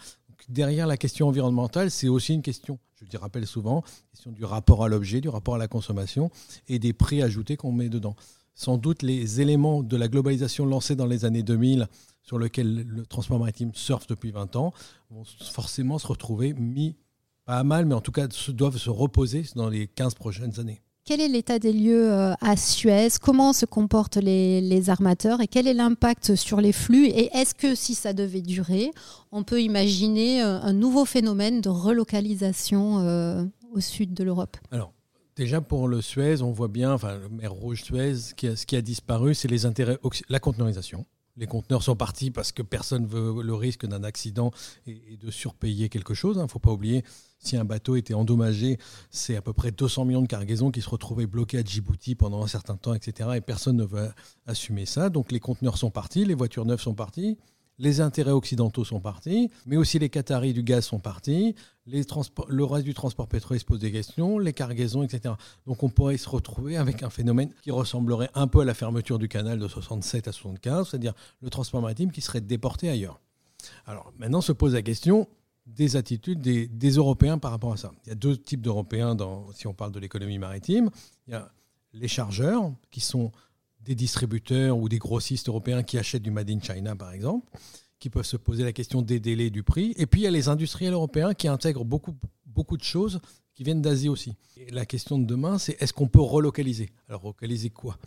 derrière 0.49 0.87
la 0.87 0.97
question 0.97 1.29
environnementale, 1.29 1.91
c'est 1.91 2.09
aussi 2.09 2.35
une 2.35 2.43
question, 2.43 2.79
je 3.01 3.05
le 3.13 3.19
rappelle 3.19 3.47
souvent, 3.47 3.83
question 4.13 4.33
du 4.33 4.45
rapport 4.45 4.85
à 4.85 4.89
l'objet, 4.89 5.21
du 5.21 5.29
rapport 5.29 5.55
à 5.55 5.59
la 5.59 5.69
consommation 5.69 6.31
et 6.69 6.79
des 6.79 6.93
prix 6.93 7.23
ajoutés 7.23 7.57
qu'on 7.57 7.73
met 7.73 7.89
dedans. 7.89 8.17
Sans 8.55 8.79
doute 8.79 9.03
les 9.03 9.41
éléments 9.41 9.83
de 9.83 9.97
la 9.97 10.09
globalisation 10.09 10.65
lancés 10.67 10.95
dans 10.95 11.07
les 11.07 11.25
années 11.25 11.43
2000, 11.43 11.89
sur 12.23 12.39
lesquels 12.39 12.87
le 12.87 13.05
transport 13.05 13.39
maritime 13.39 13.73
surfe 13.75 14.07
depuis 14.07 14.31
20 14.31 14.57
ans, 14.57 14.73
vont 15.11 15.25
forcément 15.25 15.99
se 15.99 16.07
retrouver 16.07 16.55
mis, 16.55 16.97
pas 17.45 17.59
à 17.59 17.65
mal, 17.65 17.85
mais 17.85 17.95
en 17.95 18.01
tout 18.01 18.13
cas 18.13 18.29
doivent 18.49 18.79
se 18.79 18.91
reposer 18.91 19.45
dans 19.57 19.69
les 19.69 19.89
15 19.89 20.15
prochaines 20.15 20.61
années. 20.61 20.84
Quel 21.07 21.21
est 21.21 21.29
l'état 21.29 21.59
des 21.59 21.75
lieux 21.75 22.11
euh, 22.11 22.33
à 22.41 22.57
Suez? 22.57 23.09
Comment 23.21 23.53
se 23.53 23.67
comportent 23.67 24.17
les, 24.17 24.89
armateurs? 24.89 25.43
Et 25.43 25.47
quel 25.47 25.67
est 25.67 25.75
l'impact 25.75 26.35
sur 26.35 26.63
les 26.63 26.73
flux? 26.73 27.09
Et 27.09 27.29
est-ce 27.37 27.55
que 27.55 27.75
si 27.75 27.95
ça 27.95 28.15
devait 28.15 28.41
durer, 28.41 28.91
on 29.31 29.43
peut 29.43 29.61
imaginer 29.61 30.43
euh, 30.43 30.59
un 30.63 30.73
nouveau 30.73 31.05
phénomène 31.05 31.61
de 31.61 31.69
relocalisation 31.69 33.01
euh, 33.01 33.45
au 33.75 33.81
sud 33.81 34.15
de 34.15 34.25
l'Europe? 34.25 34.57
Alors, 34.71 34.95
déjà 35.37 35.61
pour 35.61 35.89
le 35.89 36.01
Suez, 36.01 36.41
on 36.41 36.53
voit 36.53 36.69
bien, 36.69 36.95
enfin, 36.95 37.19
le 37.19 37.29
mer 37.29 37.53
Rouge-Suez, 37.53 38.15
ce 38.17 38.65
qui 38.65 38.77
a 38.77 38.81
disparu, 38.81 39.35
c'est 39.35 39.49
les 39.49 39.67
intérêts, 39.67 39.99
la 40.31 40.41
conteneurisation. 40.41 41.05
Les 41.37 41.47
conteneurs 41.47 41.83
sont 41.83 41.97
partis 41.97 42.31
parce 42.31 42.53
que 42.53 42.63
personne 42.63 43.07
veut 43.07 43.43
le 43.43 43.55
risque 43.55 43.87
d'un 43.87 44.05
accident 44.05 44.53
et, 44.87 45.19
de 45.21 45.31
surpayer 45.31 45.89
quelque 45.89 46.15
chose. 46.15 46.37
Il 46.37 46.41
hein. 46.41 46.45
ne 46.45 46.49
faut 46.49 46.61
pas 46.61 46.71
oublier, 46.71 47.05
si 47.47 47.57
un 47.57 47.65
bateau 47.65 47.97
était 47.97 48.15
endommagé, 48.15 48.79
c'est 49.11 49.37
à 49.37 49.43
peu 49.43 49.53
près 49.53 49.71
200 49.71 50.05
millions 50.05 50.23
de 50.23 50.27
cargaisons 50.27 50.71
qui 50.71 50.81
se 50.81 50.89
retrouvaient 50.89 51.27
bloquées 51.27 51.59
à 51.59 51.63
Djibouti 51.63 52.15
pendant 52.15 52.43
un 52.43 52.47
certain 52.47 52.77
temps, 52.77 52.95
etc. 52.95 53.31
Et 53.37 53.41
personne 53.41 53.77
ne 53.77 53.85
veut 53.85 54.11
assumer 54.47 54.87
ça. 54.87 55.11
Donc 55.11 55.33
les 55.33 55.41
conteneurs 55.41 55.79
sont 55.79 55.91
partis, 55.91 56.25
les 56.25 56.35
voitures 56.35 56.65
neuves 56.65 56.81
sont 56.81 56.95
parties 56.95 57.37
les 57.79 58.01
intérêts 58.01 58.31
occidentaux 58.31 58.85
sont 58.85 59.01
partis, 59.01 59.51
mais 59.67 59.77
aussi 59.77 59.99
les 59.99 60.09
Qataris 60.09 60.53
du 60.53 60.63
gaz 60.63 60.87
sont 60.87 61.01
partis, 61.01 61.55
le 61.87 62.65
reste 62.65 62.85
du 62.85 62.95
transport 62.95 63.29
pétrolier 63.29 63.59
se 63.59 63.65
pose 63.65 63.81
des 63.81 63.93
questions, 63.93 64.39
les 64.39 64.53
cargaisons, 64.53 65.03
etc. 65.03 65.35
Donc 65.67 65.83
on 65.83 65.89
pourrait 65.89 66.17
se 66.17 66.29
retrouver 66.29 66.77
avec 66.77 67.03
un 67.03 67.11
phénomène 67.11 67.51
qui 67.63 67.71
ressemblerait 67.71 68.31
un 68.35 68.47
peu 68.47 68.61
à 68.61 68.65
la 68.65 68.75
fermeture 68.75 69.19
du 69.19 69.29
canal 69.29 69.59
de 69.59 69.69
67 69.69 70.29
à 70.29 70.33
75, 70.33 70.89
c'est-à-dire 70.89 71.15
le 71.43 71.51
transport 71.51 71.83
maritime 71.83 72.13
qui 72.13 72.21
serait 72.21 72.41
déporté 72.41 72.89
ailleurs. 72.89 73.21
Alors 73.87 74.13
maintenant 74.19 74.41
se 74.41 74.53
pose 74.53 74.75
la 74.75 74.83
question 74.83 75.29
des 75.67 75.97
attitudes 75.97 76.41
des, 76.41 76.91
Européens 76.91 77.39
par 77.39 77.51
rapport 77.51 77.73
à 77.73 77.77
ça. 77.77 77.93
Il 78.05 78.11
y 78.11 78.13
a 78.13 78.17
deux 78.17 78.37
types 78.37 78.61
d'Européens 78.61 79.17
si 79.55 79.67
on 79.67 79.75
parle 79.75 79.93
de 79.93 79.99
l'économie 79.99 80.39
maritime. 80.39 80.91
Il 81.27 81.33
y 81.33 81.35
a 81.35 81.51
les 81.93 82.09
chargeurs 82.09 82.73
qui 82.91 83.01
sont 83.01 83.33
des 83.81 83.95
distributeurs 83.95 84.77
ou 84.77 84.89
des 84.89 84.99
grossistes 84.99 85.49
européens 85.49 85.83
qui 85.83 85.99
achètent 85.99 86.23
du 86.23 86.31
Made 86.31 86.51
in 86.51 86.61
China, 86.61 86.97
par 86.97 87.13
exemple, 87.13 87.47
qui 87.99 88.11
peuvent 88.11 88.27
se 88.27 88.37
poser 88.37 88.65
la 88.65 88.73
question 88.73 89.03
des 89.03 89.21
délais 89.21 89.51
du 89.51 89.63
prix. 89.63 89.95
Et 89.97 90.07
puis, 90.07 90.23
il 90.23 90.25
y 90.25 90.27
a 90.27 90.31
les 90.31 90.49
industriels 90.49 90.93
européens 90.93 91.35
qui 91.35 91.49
intègrent 91.49 91.85
beaucoup, 91.85 92.15
beaucoup 92.47 92.77
de 92.77 92.83
choses 92.83 93.21
qui 93.55 93.63
viennent 93.63 93.83
d'Asie 93.83 94.09
aussi. 94.09 94.35
Et 94.57 94.71
la 94.71 94.85
question 94.85 95.19
de 95.19 95.25
demain, 95.25 95.59
c'est 95.59 95.81
est-ce 95.81 95.93
qu'on 95.93 96.09
peut 96.09 96.21
relocaliser? 96.21 96.91
Alors, 97.09 97.23
relocaliser 97.23 97.71
quoi? 97.71 97.99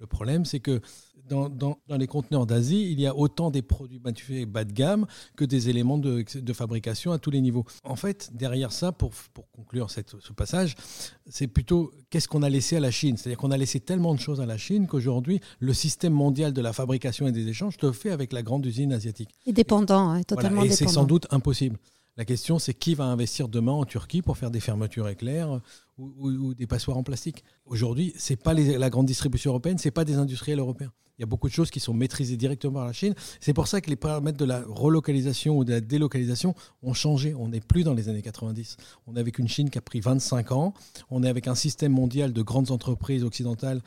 Le 0.00 0.06
problème, 0.06 0.44
c'est 0.44 0.60
que 0.60 0.80
dans, 1.28 1.48
dans, 1.48 1.78
les 1.96 2.06
conteneurs 2.06 2.46
d'Asie, 2.46 2.90
il 2.90 3.00
y 3.00 3.06
a 3.06 3.16
autant 3.16 3.50
des 3.50 3.62
produits 3.62 3.98
bas 4.46 4.64
de 4.64 4.72
gamme 4.72 5.06
que 5.36 5.44
des 5.44 5.68
éléments 5.68 5.98
de, 5.98 6.24
de, 6.34 6.52
fabrication 6.52 7.12
à 7.12 7.18
tous 7.18 7.30
les 7.30 7.40
niveaux. 7.40 7.64
En 7.84 7.96
fait, 7.96 8.30
derrière 8.34 8.72
ça, 8.72 8.92
pour, 8.92 9.12
pour 9.34 9.50
conclure 9.50 9.90
cette, 9.90 10.16
ce 10.20 10.32
passage, 10.32 10.74
c'est 11.28 11.46
plutôt 11.46 11.92
qu'est-ce 12.10 12.28
qu'on 12.28 12.42
a 12.42 12.48
laissé 12.48 12.76
à 12.76 12.80
la 12.80 12.90
Chine. 12.90 13.16
C'est-à-dire 13.16 13.38
qu'on 13.38 13.50
a 13.50 13.56
laissé 13.56 13.80
tellement 13.80 14.14
de 14.14 14.20
choses 14.20 14.40
à 14.40 14.46
la 14.46 14.58
Chine 14.58 14.86
qu'aujourd'hui, 14.86 15.40
le 15.60 15.72
système 15.72 16.12
mondial 16.12 16.52
de 16.52 16.60
la 16.60 16.72
fabrication 16.72 17.26
et 17.26 17.32
des 17.32 17.48
échanges 17.48 17.76
te 17.76 17.92
fait 17.92 18.10
avec 18.10 18.32
la 18.32 18.42
grande 18.42 18.64
usine 18.64 18.92
asiatique. 18.92 19.30
Et 19.46 19.52
dépendant, 19.52 20.10
hein, 20.10 20.22
totalement 20.22 20.62
et 20.62 20.70
c'est 20.70 20.88
sans 20.88 21.04
doute 21.04 21.26
impossible. 21.30 21.78
La 22.18 22.24
question, 22.24 22.58
c'est 22.58 22.74
qui 22.74 22.96
va 22.96 23.04
investir 23.04 23.48
demain 23.48 23.70
en 23.70 23.84
Turquie 23.84 24.22
pour 24.22 24.36
faire 24.36 24.50
des 24.50 24.58
fermetures 24.58 25.08
éclairs 25.08 25.60
ou, 25.98 26.52
des 26.52 26.66
passoires 26.66 26.96
en 26.96 27.04
plastique? 27.04 27.44
Aujourd'hui, 27.64 28.12
c'est 28.18 28.34
pas 28.34 28.54
la 28.54 28.90
grande 28.90 29.06
distribution 29.06 29.52
européenne, 29.52 29.78
c'est 29.78 29.92
pas 29.92 30.04
des 30.04 30.16
industriels 30.16 30.58
européens. 30.58 30.92
Il 31.16 31.22
y 31.22 31.24
a 31.24 31.26
beaucoup 31.26 31.46
de 31.46 31.52
choses 31.52 31.70
qui 31.70 31.78
sont 31.78 31.94
maîtrisées 31.94 32.36
directement 32.36 32.74
par 32.74 32.86
la 32.86 32.92
Chine. 32.92 33.14
C'est 33.38 33.52
pour 33.52 33.68
ça 33.68 33.80
que 33.80 33.88
les 33.88 33.96
paramètres 33.96 34.36
de 34.36 34.44
la 34.44 34.64
relocalisation 34.66 35.58
ou 35.58 35.64
de 35.64 35.72
la 35.72 35.80
délocalisation 35.80 36.56
ont 36.82 36.92
changé. 36.92 37.36
On 37.36 37.48
n'est 37.48 37.60
plus 37.60 37.84
dans 37.84 37.94
les 37.94 38.08
années 38.08 38.22
90. 38.22 38.76
On 39.06 39.14
est 39.14 39.20
avec 39.20 39.38
une 39.38 39.48
Chine 39.48 39.70
qui 39.70 39.78
a 39.78 39.80
pris 39.80 40.00
25 40.00 40.50
ans. 40.50 40.74
On 41.10 41.22
est 41.22 41.28
avec 41.28 41.46
un 41.46 41.54
système 41.54 41.92
mondial 41.92 42.32
de 42.32 42.42
grandes 42.42 42.72
entreprises 42.72 43.22
occidentales 43.22 43.80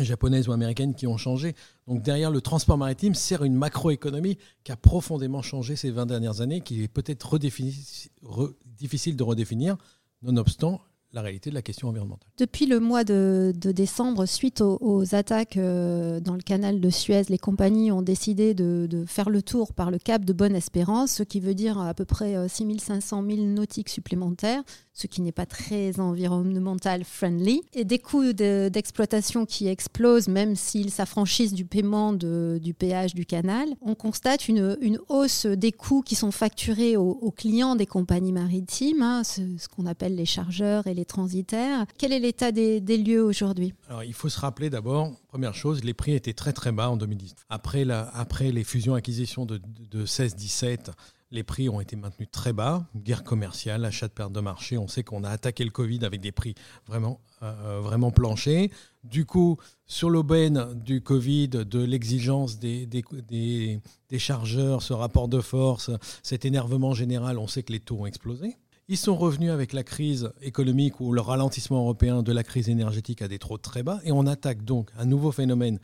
japonaises 0.00 0.48
ou 0.48 0.52
américaines 0.52 0.94
qui 0.94 1.06
ont 1.06 1.16
changé. 1.16 1.54
Donc 1.86 2.02
derrière 2.02 2.30
le 2.30 2.40
transport 2.40 2.78
maritime 2.78 3.14
sert 3.14 3.44
une 3.44 3.54
macroéconomie 3.54 4.38
qui 4.64 4.72
a 4.72 4.76
profondément 4.76 5.42
changé 5.42 5.76
ces 5.76 5.90
20 5.90 6.06
dernières 6.06 6.40
années, 6.40 6.60
qui 6.60 6.82
est 6.82 6.88
peut-être 6.88 7.38
difficile 7.38 9.16
de 9.16 9.22
redéfinir. 9.22 9.76
Nonobstant, 10.22 10.80
la 11.12 11.22
réalité 11.22 11.50
de 11.50 11.54
la 11.54 11.62
question 11.62 11.88
environnementale. 11.88 12.28
Depuis 12.38 12.66
le 12.66 12.80
mois 12.80 13.04
de, 13.04 13.52
décembre, 13.54 14.26
suite 14.26 14.60
aux, 14.60 15.14
attaques 15.14 15.56
euh, 15.56 16.20
dans 16.20 16.34
le 16.34 16.40
canal 16.40 16.80
de 16.80 16.90
Suez, 16.90 17.22
les 17.28 17.38
compagnies 17.38 17.92
ont 17.92 18.02
décidé 18.02 18.54
de, 18.54 19.04
faire 19.06 19.30
le 19.30 19.42
tour 19.42 19.72
par 19.72 19.90
le 19.90 19.98
cap 19.98 20.24
de 20.24 20.32
Bonne-Espérance, 20.32 21.12
ce 21.12 21.22
qui 21.22 21.40
veut 21.40 21.54
dire 21.54 21.78
à 21.78 21.94
peu 21.94 22.04
près 22.04 22.48
6500 22.48 23.24
000 23.28 23.42
nautiques 23.42 23.88
supplémentaires, 23.88 24.62
ce 24.94 25.06
qui 25.06 25.22
n'est 25.22 25.32
pas 25.32 25.46
très 25.46 25.98
environnemental 26.00 27.04
friendly, 27.04 27.62
et 27.72 27.84
des 27.84 27.98
coûts 27.98 28.32
d'exploitation 28.32 29.46
qui 29.46 29.68
explosent 29.68 30.28
même 30.28 30.54
s'ils 30.54 30.90
s'affranchissent 30.90 31.54
du 31.54 31.64
paiement 31.64 32.12
du 32.12 32.74
péage 32.74 33.14
du 33.14 33.26
canal. 33.26 33.68
On 33.80 33.94
constate 33.94 34.48
une, 34.48 34.76
hausse 35.08 35.46
des 35.46 35.72
coûts 35.72 36.02
qui 36.02 36.14
sont 36.14 36.30
facturés 36.30 36.96
aux, 36.96 37.30
clients 37.30 37.76
des 37.76 37.86
compagnies 37.86 38.32
maritimes, 38.32 39.02
hein, 39.02 39.24
ce, 39.24 39.40
qu'on 39.68 39.86
appelle 39.86 40.14
les 40.14 40.26
chargeurs 40.26 40.86
et 40.86 40.94
les 40.94 41.01
transitaires. 41.04 41.86
Quel 41.98 42.12
est 42.12 42.18
l'état 42.18 42.52
des, 42.52 42.80
lieux 42.80 43.22
aujourd'hui 43.22 43.74
il 44.04 44.14
faut 44.14 44.28
se 44.28 44.38
rappeler 44.40 44.70
d'abord, 44.70 45.12
première 45.28 45.54
chose, 45.54 45.84
les 45.84 45.94
prix 45.94 46.12
étaient 46.12 46.32
très 46.32 46.52
très 46.52 46.72
bas 46.72 46.88
en 46.90 46.96
2010. 46.96 47.34
Après, 47.48 47.84
les 47.84 48.64
fusions-acquisitions 48.64 49.46
de, 49.46 49.60
de 49.90 50.06
16-17, 50.06 50.92
les 51.32 51.42
prix 51.42 51.68
ont 51.68 51.80
été 51.80 51.96
maintenus 51.96 52.28
très 52.30 52.52
bas, 52.52 52.86
guerre 52.94 53.24
commerciale, 53.24 53.84
achat 53.86 54.06
de 54.06 54.12
perte 54.12 54.32
de 54.32 54.40
marché. 54.40 54.76
On 54.76 54.86
sait 54.86 55.02
qu'on 55.02 55.24
a 55.24 55.30
attaqué 55.30 55.64
le 55.64 55.70
Covid 55.70 56.04
avec 56.04 56.20
des 56.20 56.30
prix 56.30 56.54
vraiment, 56.86 57.20
euh, 57.42 57.80
vraiment 57.80 58.10
planchés. 58.10 58.70
Du 59.02 59.24
coup, 59.24 59.56
sur 59.86 60.10
l'aubaine 60.10 60.74
du 60.74 61.00
Covid, 61.00 61.48
de 61.48 61.82
l'exigence 61.82 62.58
des, 62.58 62.86
des, 62.86 63.80
chargeurs, 64.18 64.82
ce 64.82 64.92
rapport 64.92 65.26
de 65.26 65.40
force, 65.40 65.90
cet 66.22 66.44
énervement 66.44 66.92
général, 66.92 67.38
on 67.38 67.48
sait 67.48 67.62
que 67.62 67.72
les 67.72 67.80
taux 67.80 68.00
ont 68.00 68.06
explosé. 68.06 68.58
Ils 68.92 68.98
sont 68.98 69.16
revenus 69.16 69.50
avec 69.50 69.72
la 69.72 69.84
crise 69.84 70.30
économique 70.42 71.00
ou 71.00 71.14
le 71.14 71.22
ralentissement 71.22 71.78
européen 71.78 72.22
de 72.22 72.30
la 72.30 72.44
crise 72.44 72.68
énergétique 72.68 73.22
à 73.22 73.26
des 73.26 73.38
taux 73.38 73.56
très 73.56 73.82
bas. 73.82 74.00
Et 74.04 74.12
on 74.12 74.26
attaque 74.26 74.66
donc 74.66 74.90
un 74.98 75.06
nouveau 75.06 75.32
phénomène 75.32 75.78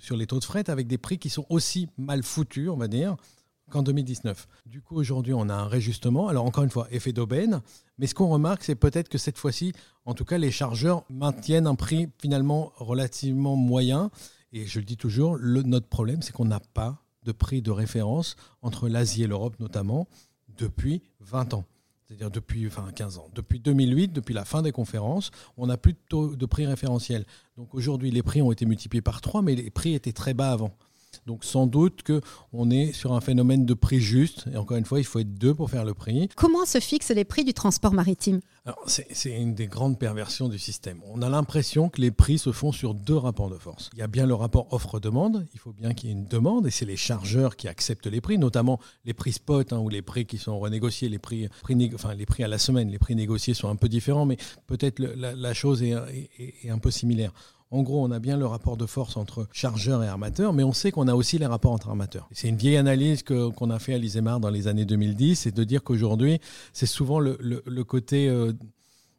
sur 0.00 0.16
les 0.16 0.26
taux 0.26 0.40
de 0.40 0.44
fret 0.44 0.68
avec 0.68 0.88
des 0.88 0.98
prix 0.98 1.18
qui 1.18 1.30
sont 1.30 1.46
aussi 1.48 1.86
mal 1.96 2.24
foutus, 2.24 2.70
on 2.70 2.76
va 2.76 2.88
dire, 2.88 3.14
qu'en 3.70 3.84
2019. 3.84 4.48
Du 4.66 4.82
coup, 4.82 4.96
aujourd'hui, 4.96 5.32
on 5.32 5.48
a 5.48 5.54
un 5.54 5.68
réjustement. 5.68 6.26
Alors, 6.26 6.44
encore 6.44 6.64
une 6.64 6.70
fois, 6.70 6.88
effet 6.90 7.12
d'aubaine. 7.12 7.62
Mais 7.98 8.08
ce 8.08 8.16
qu'on 8.16 8.26
remarque, 8.26 8.64
c'est 8.64 8.74
peut-être 8.74 9.08
que 9.08 9.16
cette 9.16 9.38
fois-ci, 9.38 9.72
en 10.04 10.14
tout 10.14 10.24
cas, 10.24 10.38
les 10.38 10.50
chargeurs 10.50 11.04
maintiennent 11.10 11.68
un 11.68 11.76
prix 11.76 12.08
finalement 12.20 12.72
relativement 12.78 13.54
moyen. 13.54 14.10
Et 14.52 14.66
je 14.66 14.80
le 14.80 14.84
dis 14.84 14.96
toujours, 14.96 15.36
le, 15.36 15.62
notre 15.62 15.86
problème, 15.86 16.20
c'est 16.22 16.32
qu'on 16.32 16.46
n'a 16.46 16.58
pas 16.58 17.00
de 17.22 17.30
prix 17.30 17.62
de 17.62 17.70
référence 17.70 18.34
entre 18.60 18.88
l'Asie 18.88 19.22
et 19.22 19.28
l'Europe, 19.28 19.60
notamment, 19.60 20.08
depuis 20.56 21.00
20 21.20 21.54
ans. 21.54 21.64
C'est-à-dire 22.08 22.30
depuis 22.30 22.66
enfin 22.66 22.90
15 22.90 23.18
ans. 23.18 23.28
Depuis 23.34 23.60
2008, 23.60 24.14
depuis 24.14 24.32
la 24.32 24.46
fin 24.46 24.62
des 24.62 24.72
conférences, 24.72 25.30
on 25.58 25.66
n'a 25.66 25.76
plus 25.76 25.92
de, 25.92 26.34
de 26.36 26.46
prix 26.46 26.66
référentiel. 26.66 27.26
Donc 27.58 27.74
aujourd'hui, 27.74 28.10
les 28.10 28.22
prix 28.22 28.40
ont 28.40 28.50
été 28.50 28.64
multipliés 28.64 29.02
par 29.02 29.20
3, 29.20 29.42
mais 29.42 29.54
les 29.54 29.70
prix 29.70 29.92
étaient 29.92 30.12
très 30.12 30.32
bas 30.32 30.50
avant. 30.52 30.74
Donc 31.26 31.44
sans 31.44 31.66
doute 31.66 32.02
qu'on 32.02 32.70
est 32.70 32.92
sur 32.92 33.12
un 33.12 33.20
phénomène 33.20 33.66
de 33.66 33.74
prix 33.74 34.00
juste. 34.00 34.44
Et 34.52 34.56
encore 34.56 34.76
une 34.76 34.84
fois, 34.84 34.98
il 34.98 35.04
faut 35.04 35.18
être 35.18 35.34
deux 35.34 35.54
pour 35.54 35.70
faire 35.70 35.84
le 35.84 35.94
prix. 35.94 36.28
Comment 36.36 36.64
se 36.64 36.80
fixent 36.80 37.10
les 37.10 37.24
prix 37.24 37.44
du 37.44 37.54
transport 37.54 37.92
maritime? 37.92 38.40
C'est 38.86 39.30
une 39.30 39.54
des 39.54 39.66
grandes 39.66 39.98
perversions 39.98 40.48
du 40.48 40.58
système. 40.58 41.00
On 41.06 41.22
a 41.22 41.28
l'impression 41.30 41.88
que 41.88 42.02
les 42.02 42.10
prix 42.10 42.38
se 42.38 42.52
font 42.52 42.70
sur 42.70 42.92
deux 42.92 43.16
rapports 43.16 43.48
de 43.48 43.56
force. 43.56 43.88
Il 43.94 43.98
y 43.98 44.02
a 44.02 44.08
bien 44.08 44.26
le 44.26 44.34
rapport 44.34 44.72
offre-demande. 44.72 45.46
Il 45.54 45.58
faut 45.60 45.72
bien 45.72 45.94
qu'il 45.94 46.10
y 46.10 46.12
ait 46.12 46.16
une 46.16 46.26
demande. 46.26 46.66
Et 46.66 46.70
c'est 46.70 46.84
les 46.84 46.96
chargeurs 46.96 47.56
qui 47.56 47.66
acceptent 47.66 48.06
les 48.06 48.20
prix, 48.20 48.36
notamment 48.36 48.78
les 49.06 49.14
prix 49.14 49.32
spot 49.32 49.72
hein, 49.72 49.78
ou 49.78 49.88
les 49.88 50.02
prix 50.02 50.26
qui 50.26 50.36
sont 50.36 50.58
renégociés, 50.58 51.08
les 51.08 51.18
prix, 51.18 51.48
enfin, 51.94 52.14
les 52.14 52.26
prix 52.26 52.44
à 52.44 52.48
la 52.48 52.58
semaine. 52.58 52.90
Les 52.90 52.98
prix 52.98 53.14
négociés 53.14 53.54
sont 53.54 53.68
un 53.68 53.76
peu 53.76 53.88
différents, 53.88 54.26
mais 54.26 54.36
peut-être 54.66 54.98
la, 54.98 55.54
chose 55.54 55.82
est 55.82 55.94
un 56.68 56.78
peu 56.78 56.90
similaire. 56.90 57.32
En 57.70 57.82
gros, 57.82 58.02
on 58.02 58.10
a 58.10 58.18
bien 58.18 58.38
le 58.38 58.46
rapport 58.46 58.78
de 58.78 58.86
force 58.86 59.18
entre 59.18 59.46
chargeurs 59.52 60.02
et 60.02 60.08
armateurs, 60.08 60.54
mais 60.54 60.62
on 60.62 60.72
sait 60.72 60.90
qu'on 60.90 61.06
a 61.06 61.14
aussi 61.14 61.36
les 61.36 61.44
rapports 61.44 61.72
entre 61.72 61.90
armateurs. 61.90 62.26
C'est 62.32 62.48
une 62.48 62.56
vieille 62.56 62.78
analyse 62.78 63.22
qu'on 63.22 63.70
a 63.70 63.78
fait 63.78 63.92
à 63.92 63.98
l'ISEMAR 63.98 64.40
dans 64.40 64.48
les 64.48 64.68
années 64.68 64.86
2010, 64.86 65.36
c'est 65.36 65.54
de 65.54 65.64
dire 65.64 65.84
qu'aujourd'hui, 65.84 66.40
c'est 66.72 66.86
souvent 66.86 67.20
le, 67.20 67.82
côté, 67.84 68.28
euh, 68.28 68.54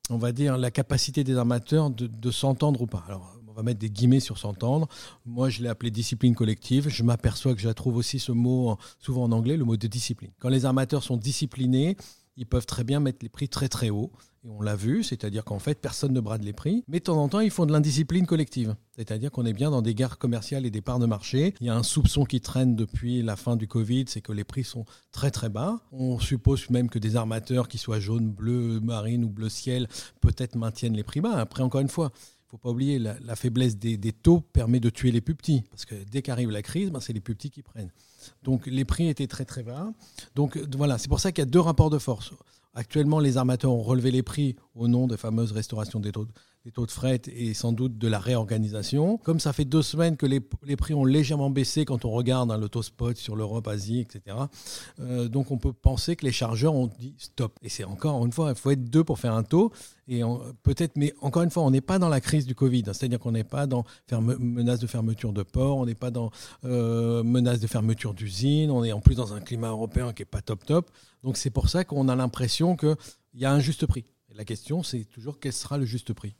on 0.10 0.18
va 0.18 0.32
dire, 0.32 0.58
la 0.58 0.72
capacité 0.72 1.24
des 1.24 1.38
armateurs 1.38 1.91
de, 1.91 2.32
s'entendre 2.32 2.82
ou 2.82 2.88
pas. 2.88 3.03
Alors, 3.08 3.36
on 3.48 3.53
va 3.53 3.62
mettre 3.62 3.79
des 3.79 3.91
guillemets 3.91 4.20
sur 4.20 4.39
s'entendre. 4.39 4.88
Moi, 5.27 5.50
je 5.50 5.62
l'ai 5.62 5.70
appelé 5.70 5.91
discipline 5.91 6.34
collective. 6.34 6.89
Je 6.89 7.03
m'aperçois 7.03 7.53
que 7.53 7.62
je 7.62 7.70
trouve 7.70 7.98
aussi 7.98 8.18
ce 8.18 8.32
mot 8.32 8.77
souvent 9.00 9.25
en 9.25 9.32
anglais, 9.32 9.58
le 9.58 9.65
mot 9.65 9.77
de 9.77 9.88
discipline. 9.88 10.32
Quand 10.39 10.50
les 10.50 10.65
armateurs 10.65 11.03
sont 11.03 11.18
disciplinés, 11.18 11.98
ils 12.39 12.46
peuvent 12.46 12.65
très 12.65 12.86
bien 12.86 13.01
mettre 13.01 13.19
les 13.22 13.27
prix 13.27 13.50
très 13.50 13.67
très 13.67 13.89
haut. 13.89 14.12
Et 14.46 14.50
on 14.50 14.62
l'a 14.62 14.77
vu, 14.77 15.03
c'est-à-dire 15.03 15.43
qu'en 15.43 15.60
fait, 15.60 15.81
personne 15.81 16.13
ne 16.13 16.22
brade 16.22 16.41
les 16.41 16.53
prix. 16.53 16.86
Mais 16.88 17.00
de 17.00 17.03
temps 17.03 17.22
en 17.22 17.27
temps, 17.27 17.41
ils 17.41 17.51
font 17.51 17.65
de 17.65 17.74
l'indiscipline 17.74 18.25
collective. 18.25 18.77
C'est-à-dire 18.96 19.29
qu'on 19.29 19.46
est 19.46 19.51
bien 19.51 19.69
dans 19.69 19.81
des 19.81 19.93
guerres 19.93 20.17
commerciales 20.17 20.65
et 20.65 20.72
des 20.72 20.79
parts 20.79 21.00
de 21.00 21.05
marché. 21.05 21.53
Il 21.60 21.67
y 21.67 21.69
a 21.69 21.75
un 21.75 21.84
soupçon 21.84 22.24
qui 22.24 22.39
traîne 22.39 22.77
depuis 22.77 23.22
la 23.22 23.36
fin 23.36 23.58
du 23.58 23.67
Covid, 23.67 24.05
c'est 24.08 24.22
que 24.22 24.31
les 24.31 24.46
prix 24.46 24.63
sont 24.63 24.86
très 25.12 25.31
très 25.31 25.50
bas. 25.50 25.81
On 25.91 26.17
suppose 26.17 26.69
même 26.69 26.89
que 26.89 26.98
des 26.98 27.17
armateurs, 27.17 27.67
qui 27.67 27.77
soient 27.77 28.00
jaune, 28.00 28.31
bleu, 28.31 28.79
marine 28.79 29.25
ou 29.25 29.29
bleu 29.29 29.50
ciel, 29.50 29.89
peut-être 30.22 30.55
maintiennent 30.55 30.96
les 30.96 31.03
prix 31.03 31.19
bas. 31.19 31.36
Après, 31.36 31.62
encore 31.62 31.81
une 31.81 31.89
fois, 31.89 32.13
faut 32.50 32.58
pas 32.58 32.70
oublier, 32.70 32.98
la, 32.98 33.36
faiblesse 33.36 33.77
des, 33.77 33.98
taux 34.12 34.41
permet 34.41 34.79
de 34.79 34.89
tuer 34.89 35.12
les 35.12 35.22
plus 35.22 35.36
petits. 35.36 35.63
Parce 35.70 35.86
que 35.86 35.96
dès 36.12 36.22
qu'arrive 36.22 36.50
la 36.50 36.62
crise, 36.62 36.89
ben, 36.89 37.00
c'est 37.00 37.13
les 37.13 37.20
plus 37.20 37.36
petits 37.36 37.51
qui 37.51 37.62
prennent. 37.62 37.91
Donc 38.44 38.65
les 38.65 38.86
prix 38.86 39.08
étaient 39.08 39.27
très 39.27 39.46
très 39.46 39.63
bas. 39.63 39.94
Donc 40.36 40.58
voilà, 40.75 40.98
c'est 40.98 41.10
pour 41.10 41.20
ça 41.20 41.32
qu'il 41.32 41.44
y 41.44 41.48
a 41.48 41.50
deux 41.50 41.60
rapports 41.60 41.89
de 41.89 42.00
force. 42.00 42.34
Actuellement, 42.74 43.20
les 43.20 43.38
armateurs 43.38 43.72
ont 43.72 43.82
relevé 43.82 44.12
les 44.12 44.24
prix 44.24 44.56
au 44.75 44.88
nom 44.88 45.08
des 45.08 45.18
fameuses 45.18 45.51
restaurations 45.51 46.00
des 46.00 46.12
taux, 46.12 46.27
des 46.66 46.72
taux 46.72 46.86
de 46.86 46.92
fret 46.92 47.22
et 47.34 47.54
sans 47.54 47.72
doute 47.72 47.98
de 47.98 48.08
la 48.08 48.20
réorganisation. 48.20 49.18
Comme 49.18 49.39
ça 49.39 49.54
fait 49.54 49.66
deux 49.66 49.82
semaines 49.82 50.18
que 50.18 50.25
les, 50.25 50.42
prix 50.75 50.94
ont 50.94 51.06
légèrement 51.06 51.50
baissé 51.50 51.86
quand 51.86 52.04
on 52.04 52.12
regarde 52.12 52.51
hein, 52.51 52.60
spot 52.82 53.16
sur 53.18 53.36
l'Europe, 53.36 53.68
Asie, 53.68 54.00
etc. 54.00 54.36
Euh, 55.00 55.30
donc 55.30 55.51
on 55.51 55.58
peut 55.58 55.72
penser 55.74 56.16
que 56.16 56.25
les 56.25 56.32
chargeurs 56.32 56.75
ont 56.75 56.88
dit 56.88 57.16
stop. 57.18 57.58
Et 57.62 57.70
c'est 57.70 57.86
encore 57.86 58.25
une 58.25 58.34
fois, 58.34 58.50
il 58.50 58.56
faut 58.56 58.72
être 58.72 58.84
deux 58.84 59.04
pour 59.04 59.20
faire 59.20 59.34
un 59.34 59.44
taux. 59.44 59.72
Et 60.08 60.22
peut-être, 60.63 60.98
mais 60.98 61.13
encore 61.22 61.44
une 61.44 61.51
fois, 61.51 61.63
on 61.63 61.72
n'est 61.72 61.82
pas 61.82 62.00
dans 62.00 62.10
la 62.10 62.20
crise 62.20 62.46
du 62.46 62.56
Covid. 62.56 62.84
Hein. 62.88 62.94
C'est-à-dire 62.94 63.20
qu'on 63.20 63.32
n'est 63.32 63.44
pas 63.44 63.68
dans 63.68 63.86
menace 64.12 64.80
de 64.80 64.88
fermeture 64.88 65.34
de 65.34 65.44
port, 65.44 65.78
on 65.78 65.86
n'est 65.86 65.96
pas 65.96 66.12
dans 66.12 66.32
euh, 66.66 67.24
menace 67.24 67.60
de 67.60 67.68
fermeture 67.68 68.13
d'usine, 68.13 68.72
on 68.72 68.84
est 68.84 68.92
en 68.92 69.01
plus 69.01 69.16
dans 69.16 69.34
un 69.34 69.39
climat 69.39 69.70
européen 69.70 70.12
qui 70.12 70.24
n'est 70.24 70.25
pas 70.25 70.42
top 70.42 70.66
top. 70.66 70.89
Donc 71.24 71.38
c'est 71.38 71.51
pour 71.51 71.70
ça 71.70 71.84
qu'on 71.84 72.10
a 72.10 72.16
l'impression 72.16 72.75
qu'il 72.75 72.96
y 73.36 73.46
a 73.46 73.54
un 73.54 73.60
juste 73.60 73.86
prix. 73.86 74.06
La 74.36 74.46
question, 74.46 74.84
c'est 74.84 75.06
toujours 75.06 75.39
quel 75.39 75.54
sera 75.54 75.78
le 75.78 75.86
juste 75.86 76.13
prix? 76.13 76.36